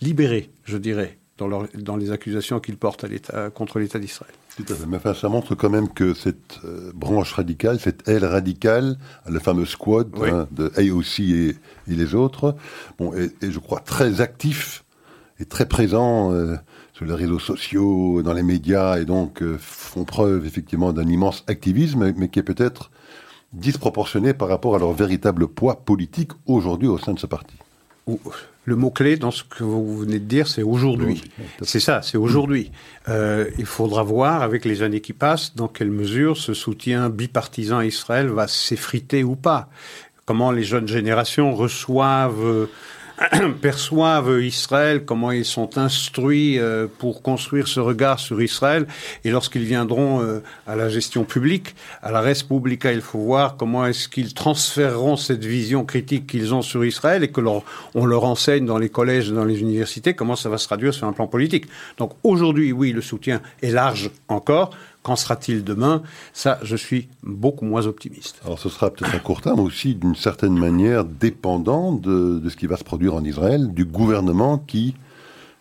[0.00, 4.32] libérées, je dirais dans, les accusations qu'ils portent à contre l'État d'Israël.
[4.56, 4.86] Tout à fait.
[4.86, 9.38] Mais enfin, ça montre quand même que cette euh, branche radicale, cette aile radicale, le
[9.38, 12.56] fameux squad hein, de AOC et, les autres,
[12.98, 14.84] bon, est, je crois très actif
[15.38, 16.56] et très présent euh,
[16.92, 21.44] sur les réseaux sociaux, dans les médias, et donc euh, font preuve effectivement d'un immense
[21.46, 22.90] activisme, mais qui est peut-être
[23.52, 27.56] disproportionné par rapport à leur véritable poids politique aujourd'hui au sein de ce parti
[28.70, 31.22] le mot-clé dans ce que vous venez de dire, c'est aujourd'hui.
[31.62, 32.70] C'est ça, c'est aujourd'hui.
[33.08, 37.78] Euh, il faudra voir avec les années qui passent dans quelle mesure ce soutien bipartisan
[37.78, 39.68] à Israël va s'effriter ou pas.
[40.24, 42.68] Comment les jeunes générations reçoivent
[43.60, 48.86] perçoivent Israël, comment ils sont instruits euh, pour construire ce regard sur Israël.
[49.24, 53.56] Et lorsqu'ils viendront euh, à la gestion publique, à la res publica, il faut voir
[53.56, 57.62] comment est-ce qu'ils transféreront cette vision critique qu'ils ont sur Israël et que leur,
[57.94, 61.06] on leur enseigne dans les collèges, dans les universités, comment ça va se traduire sur
[61.06, 61.66] un plan politique.
[61.98, 64.70] Donc aujourd'hui, oui, le soutien est large encore.
[65.02, 66.02] Qu'en sera-t-il demain?
[66.34, 68.40] Ça, je suis beaucoup moins optimiste.
[68.44, 72.66] Alors ce sera peut-être à court terme aussi, d'une certaine manière, dépendant de, ce qui
[72.66, 74.94] va se produire en Israël, du gouvernement qui,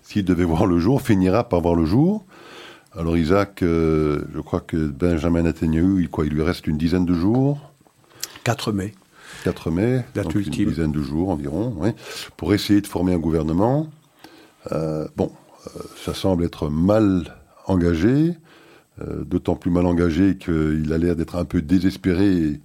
[0.03, 2.25] s'il devait voir le jour, finira par voir le jour.
[2.97, 7.05] Alors Isaac, euh, je crois que Benjamin Netanyahu, il, quoi, il lui reste une dizaine
[7.05, 7.71] de jours
[8.43, 8.93] 4 mai.
[9.43, 11.91] 4 mai, donc une dizaine de jours environ, oui,
[12.35, 13.87] pour essayer de former un gouvernement.
[14.71, 15.31] Euh, bon,
[15.67, 18.33] euh, ça semble être mal engagé.
[19.01, 22.59] Euh, d'autant plus mal engagé qu'il a l'air d'être un peu désespéré et,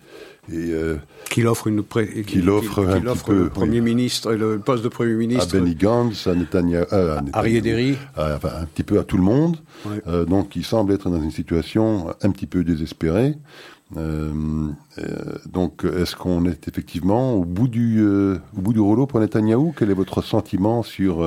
[0.53, 0.97] euh,
[1.31, 1.85] qu'il offre une
[2.27, 5.77] qu'il offre un petit peu le premier ministre le poste de premier ministre à Benny
[5.77, 9.59] Gantz à Netanyahu, à, Netanyahu, enfin, un petit peu à tout le monde.
[10.09, 13.37] Euh, donc il semble être dans une situation un petit peu désespérée.
[13.93, 19.73] Donc est-ce qu'on est effectivement au bout du au bout du rouleau pour Netanyahu?
[19.77, 21.19] Quel est votre sentiment sur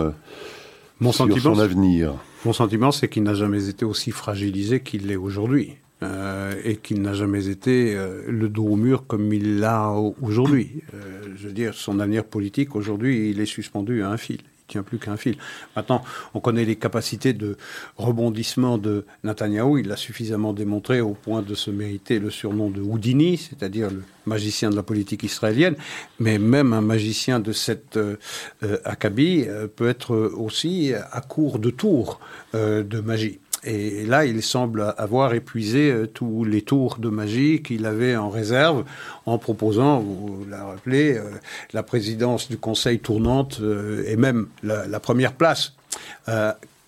[0.99, 2.13] mon sur sentiment, son avenir?
[2.45, 5.75] Mon sentiment, c'est qu'il n'a jamais été aussi fragilisé qu'il l'est aujourd'hui.
[6.03, 10.83] Euh, et qu'il n'a jamais été euh, le dos au mur comme il l'a aujourd'hui.
[10.93, 14.83] Euh, je veux dire, son avenir politique aujourd'hui, il est suspendu à un fil tient
[14.83, 15.37] plus qu'un fil.
[15.75, 16.03] Maintenant,
[16.33, 17.57] on connaît les capacités de
[17.97, 19.77] rebondissement de Netanyahou.
[19.79, 24.03] Il l'a suffisamment démontré au point de se mériter le surnom de Houdini, c'est-à-dire le
[24.25, 25.75] magicien de la politique israélienne.
[26.19, 28.17] Mais même un magicien de cette euh,
[28.63, 32.19] euh euh, peut être aussi à court de tours
[32.55, 33.39] euh, de magie.
[33.69, 38.29] Et là, il semble avoir épuisé euh, tous les tours de magie qu'il avait en
[38.29, 38.85] réserve
[39.25, 41.23] en proposant, vous l'avez rappelé, euh,
[41.73, 45.73] la présidence du Conseil tournante euh, et même la, première place.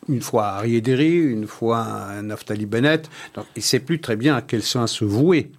[0.07, 1.85] une fois Harry Ederi, une fois
[2.23, 3.09] Naftali Bennett.
[3.35, 5.51] Donc, il ne sait plus très bien à quel sens se vouer.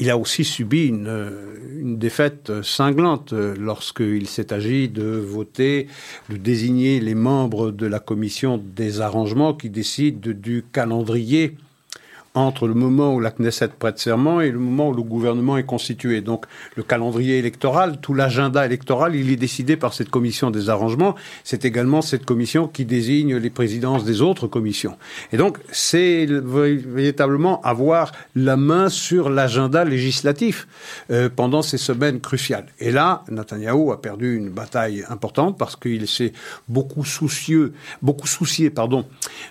[0.00, 1.30] Il a aussi subi une,
[1.78, 5.86] une défaite cinglante lorsqu'il s'est agi de voter,
[6.30, 11.56] de désigner les membres de la commission des arrangements qui décident du calendrier
[12.34, 15.64] entre le moment où la Knesset prête serment et le moment où le gouvernement est
[15.64, 16.20] constitué.
[16.20, 21.14] Donc le calendrier électoral, tout l'agenda électoral, il est décidé par cette commission des arrangements.
[21.44, 24.96] C'est également cette commission qui désigne les présidences des autres commissions.
[25.32, 30.66] Et donc c'est véritablement avoir la main sur l'agenda législatif
[31.10, 32.66] euh, pendant ces semaines cruciales.
[32.80, 36.32] Et là, Netanyahu a perdu une bataille importante parce qu'il s'est
[36.68, 39.06] beaucoup soucieux, beaucoup soucié, pardon,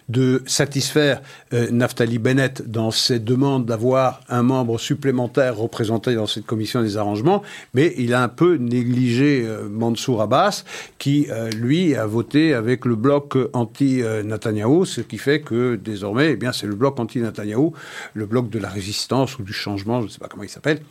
[0.10, 1.22] de satisfaire
[1.54, 6.98] euh, Naftali Bennett dans ses demandes d'avoir un membre supplémentaire représenté dans cette commission des
[6.98, 7.44] arrangements,
[7.74, 10.64] mais il a un peu négligé euh, Mansour Abbas,
[10.98, 16.36] qui, euh, lui, a voté avec le bloc anti-Netanyahou, ce qui fait que désormais, eh
[16.36, 17.74] bien, c'est le bloc anti-Netanyahou,
[18.16, 20.82] le bloc de la résistance ou du changement, je ne sais pas comment il s'appelle,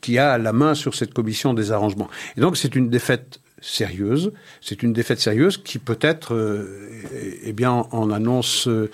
[0.00, 2.08] qui a la main sur cette commission des arrangements.
[2.36, 4.32] Et donc, c'est une défaite sérieuse.
[4.60, 7.02] C'est une défaite sérieuse qui peut-être, euh,
[7.42, 8.90] eh bien, en annonce, euh,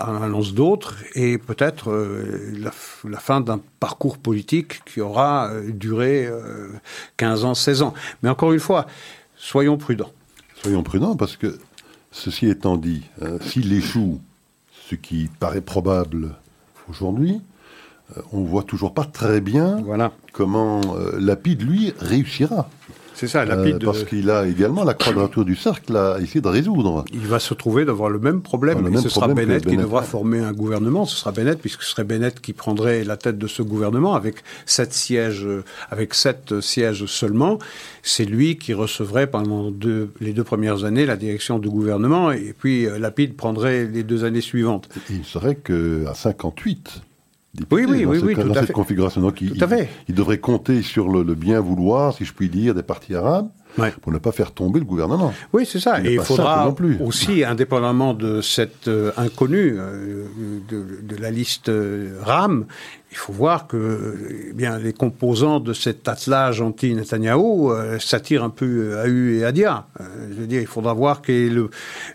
[0.00, 2.52] en annonce d'autres et peut-être euh,
[3.04, 6.28] la, fin d'un parcours politique qui aura duré
[7.16, 7.94] 15 ans, 16 ans.
[8.22, 8.86] Mais encore une fois,
[9.36, 10.12] soyons prudents.
[10.62, 11.58] Soyons prudents parce que,
[12.10, 13.02] ceci étant dit,
[13.40, 14.20] s'il échoue,
[14.88, 16.34] ce qui paraît probable
[16.88, 17.40] aujourd'hui,
[18.32, 20.12] on voit toujours pas très bien voilà.
[20.32, 20.80] comment
[21.18, 22.68] Lapide, lui, réussira.
[23.18, 23.82] C'est ça, Lapide.
[23.82, 27.04] Euh, parce qu'il a également la quadrature du cercle à essayer de résoudre.
[27.12, 28.86] Il va se trouver d'avoir le même problème.
[28.94, 31.04] et ce sera Bennett, qui devra former un gouvernement.
[31.04, 34.36] Ce sera Bennett, puisque ce serait Bennett qui prendrait la tête de ce gouvernement avec
[34.66, 35.48] sept sièges,
[35.90, 37.58] avec sept sièges seulement.
[38.04, 39.72] C'est lui qui recevrait pendant
[40.20, 44.22] les deux premières années la direction du gouvernement, et puis euh, Lapide prendrait les deux
[44.22, 44.88] années suivantes.
[45.10, 47.02] il serait qu'à 58
[47.70, 49.20] oui, oui, oui, oui, dans cette configuration.
[49.20, 49.52] Donc, il,
[50.08, 53.48] il, devrait compter sur le, bien vouloir, si je puis dire, des partis arabes.
[54.02, 55.32] pour ne pas faire tomber le gouvernement.
[55.52, 56.00] Oui, c'est ça.
[56.04, 60.26] Et il faudra aussi, indépendamment de cette euh, inconnue euh,
[60.68, 62.66] de, la liste euh, RAM,
[63.10, 64.16] il faut voir que
[64.50, 69.44] eh bien, les composants de cet attelage anti-Netanyahou euh, s'attirent un peu à U et
[69.44, 69.86] à Dia.
[70.00, 71.50] Euh, je veux dire, il faudra voir quel est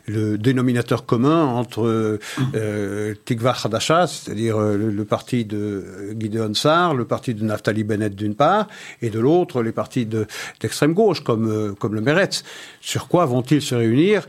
[0.07, 2.19] le, dénominateur commun entre
[2.55, 8.35] euh, Tikva c'est-à-dire euh, le, parti de Gideon Sar, le parti de Naftali Bennett d'une
[8.35, 8.67] part,
[9.01, 12.43] et de l'autre les partis d'extrême gauche comme, comme le Meretz.
[12.81, 14.27] Sur quoi vont-ils se réunir?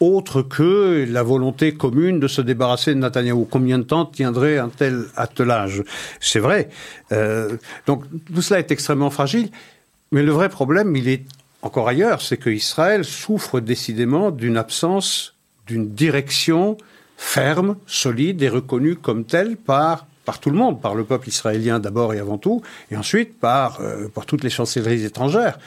[0.00, 3.46] Autre que la volonté commune de se débarrasser de Netanyahou.
[3.50, 5.82] Combien de temps tiendrait un tel attelage?
[6.20, 6.68] C'est vrai.
[7.12, 9.50] Euh, donc tout cela est extrêmement fragile,
[10.12, 11.24] mais le vrai problème, il est
[11.62, 15.34] encore ailleurs, c'est qu'Israël souffre décidément d'une absence
[15.66, 16.76] d'une direction
[17.16, 21.78] ferme, solide et reconnue comme telle par par tout le monde, par le peuple israélien
[21.78, 25.58] d'abord et avant tout, et ensuite par, euh, par toutes les chancelleries étrangères.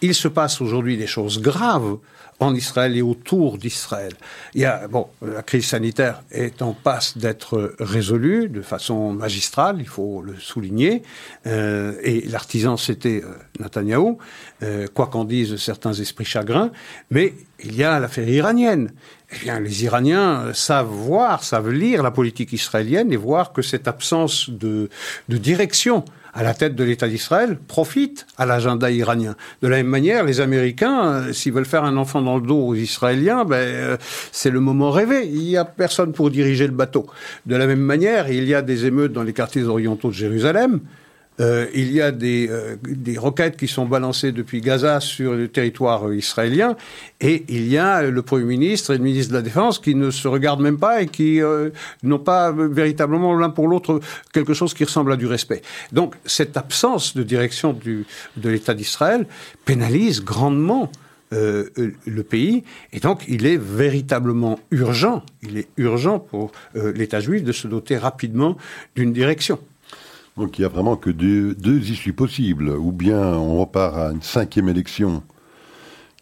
[0.00, 1.98] Il se passe aujourd'hui des choses graves
[2.42, 4.12] en Israël et autour d'Israël.
[4.54, 9.76] Il y a, bon, la crise sanitaire est en passe d'être résolue de façon magistrale,
[9.80, 11.02] il faut le souligner,
[11.46, 14.18] euh, et l'artisan c'était euh, Netanyahou,
[14.62, 16.70] euh, quoi qu'en disent certains esprits chagrins,
[17.10, 17.34] mais
[17.64, 18.92] il y a l'affaire iranienne.
[19.34, 23.88] Eh bien, les Iraniens savent voir, savent lire la politique israélienne et voir que cette
[23.88, 24.90] absence de,
[25.28, 26.04] de direction
[26.34, 29.36] à la tête de l'État d'Israël profite à l'agenda iranien.
[29.60, 32.68] De la même manière, les Américains, euh, s'ils veulent faire un enfant dans le dos
[32.68, 33.96] aux Israéliens, ben, euh,
[34.30, 35.26] c'est le moment rêvé.
[35.26, 37.06] Il n'y a personne pour diriger le bateau.
[37.46, 40.80] De la même manière, il y a des émeutes dans les quartiers orientaux de Jérusalem.
[41.40, 45.48] Euh, il y a des, euh, des, roquettes qui sont balancées depuis Gaza sur le
[45.48, 46.76] territoire euh, israélien,
[47.20, 50.10] et il y a le Premier ministre et le ministre de la Défense qui ne
[50.10, 51.40] se regardent même pas et qui
[52.02, 54.00] n'ont pas véritablement l'un pour l'autre
[54.32, 55.62] quelque chose qui ressemble à du respect.
[55.92, 59.26] Donc cette absence de direction de l'État d'Israël
[59.64, 60.90] pénalise grandement
[61.30, 62.64] le pays.
[62.92, 67.96] Et donc, il est véritablement urgent, il est urgent pour l'État juif de se doter
[67.96, 68.56] rapidement
[68.96, 69.58] d'une direction.
[70.36, 72.70] Donc il y a vraiment que deux, issues possibles.
[72.70, 75.22] Ou bien on repart à une cinquième élection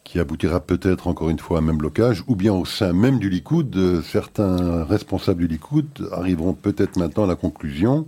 [0.05, 3.21] qui aboutira peut-être encore une fois à un même blocage, ou bien au sein même
[3.21, 8.07] du Likoud, certains responsables du Likoud arriveront peut-être maintenant à la conclusion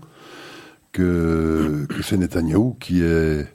[0.93, 3.47] que, c'est Netanyahou qui est,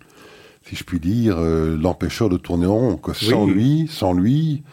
[0.64, 2.98] si je puis dire, euh, l'empêcheur de tourner en rond.
[2.98, 4.64] Que sans lui, sans lui,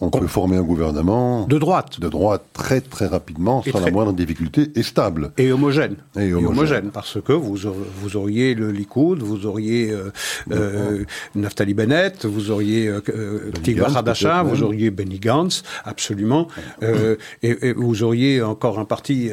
[0.00, 4.12] on peut former un gouvernement de droite, de droite très très rapidement, sans la moindre
[4.12, 5.32] difficulté, et stable.
[5.38, 5.96] Et homogène.
[6.18, 7.56] Et homogène, parce que vous
[8.00, 10.10] vous auriez le Likoud, vous auriez euh,
[10.52, 16.48] euh Naftali Bennett, vous auriez euh, euh Tigran Hadasha, vous auriez Benny Gantz, absolument,
[16.82, 19.30] et, et, vous auriez encore un parti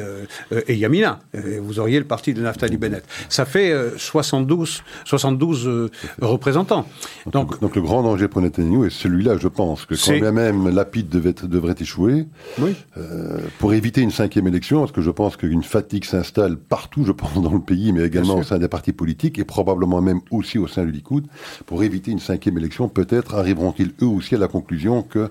[0.66, 3.04] et Yamina, et vous auriez le parti de Naftali Bennett.
[3.28, 5.90] Ça fait 72 72
[6.20, 6.86] représentants.
[7.30, 10.55] Donc, donc, le grand danger pour Netanyahu est celui-là, je pense, que quand bien même
[10.64, 12.26] Lapide devait, devrait échouer.
[12.96, 17.12] Euh, pour éviter une cinquième élection, parce que je pense qu'une fatigue s'installe partout, je
[17.12, 20.58] pense, dans le pays, mais également au sein des partis politiques, et probablement même aussi
[20.58, 21.26] au sein du Likoud.
[21.66, 25.30] Pour éviter une cinquième élection, peut-être arriveront-ils eux aussi à la conclusion que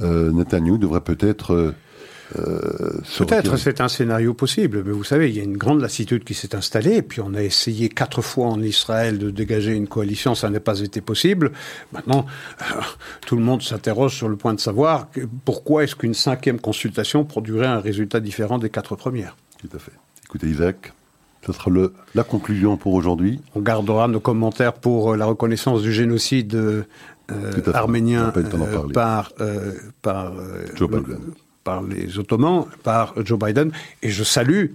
[0.00, 1.74] euh, Netanyahu devrait peut-être...
[2.36, 6.24] Euh, Peut-être c'est un scénario possible, mais vous savez, il y a une grande lassitude
[6.24, 9.88] qui s'est installée, et puis on a essayé quatre fois en Israël de dégager une
[9.88, 11.52] coalition, ça n'a pas été possible.
[11.92, 12.26] Maintenant,
[12.60, 12.64] euh,
[13.26, 15.08] tout le monde s'interroge sur le point de savoir
[15.44, 19.36] pourquoi est-ce qu'une cinquième consultation produirait un résultat différent des quatre premières.
[19.58, 19.92] Tout à fait.
[20.26, 20.92] Écoutez Isaac,
[21.46, 23.40] ce sera le, la conclusion pour aujourd'hui.
[23.54, 26.84] On gardera nos commentaires pour euh, la reconnaissance du génocide
[27.74, 28.32] arménien
[28.92, 29.32] par,
[30.02, 30.32] par
[30.74, 31.18] Joe Biden
[31.68, 33.72] par les Ottomans, par Joe Biden.
[34.00, 34.68] Et je salue,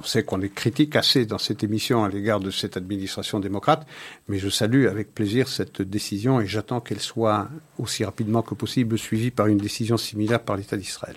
[0.00, 3.86] on sait qu'on est critique assez dans cette émission à l'égard de cette administration démocrate,
[4.26, 7.48] mais je salue avec plaisir cette décision et j'attends qu'elle soit
[7.78, 11.14] aussi rapidement que possible suivie par une décision similaire par l'État d'Israël.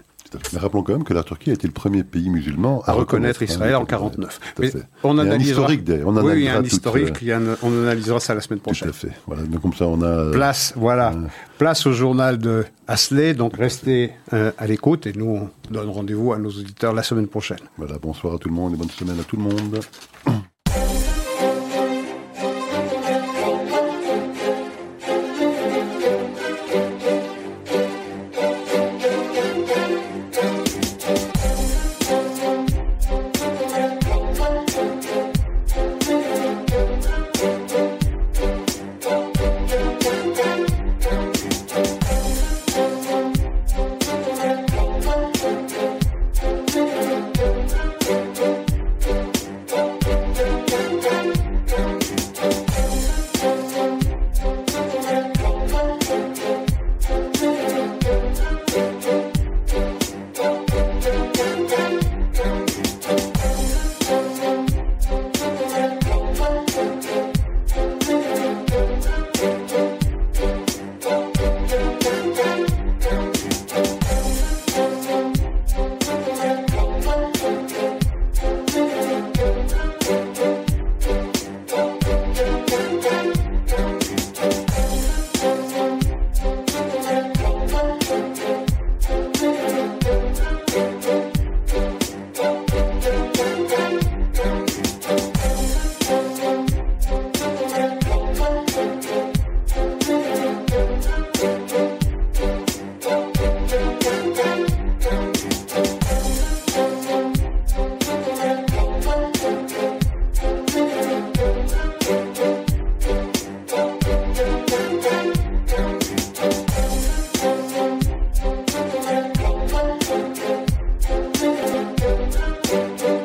[0.54, 3.42] Mais rappelons quand même que la Turquie a été le premier pays musulman à, reconnaître,
[3.42, 4.40] Israël en 49.
[4.60, 4.72] Mais
[5.04, 5.68] on analysera...
[5.68, 7.24] un historique, on oui, il y a un historique,
[7.62, 8.90] on analysera ça la semaine prochaine.
[8.90, 9.16] Tout à fait.
[9.28, 10.06] Voilà, donc comme ça, on a...
[10.06, 11.28] Euh, place, voilà, euh,
[11.58, 16.34] place au journal de Asley, donc restez euh, à l'écoute et nous, on donne rendez-vous
[16.34, 17.60] à nos auditeurs la semaine prochaine.
[17.78, 19.80] Voilà, bonsoir à tout le monde et bonne semaine à tout le monde.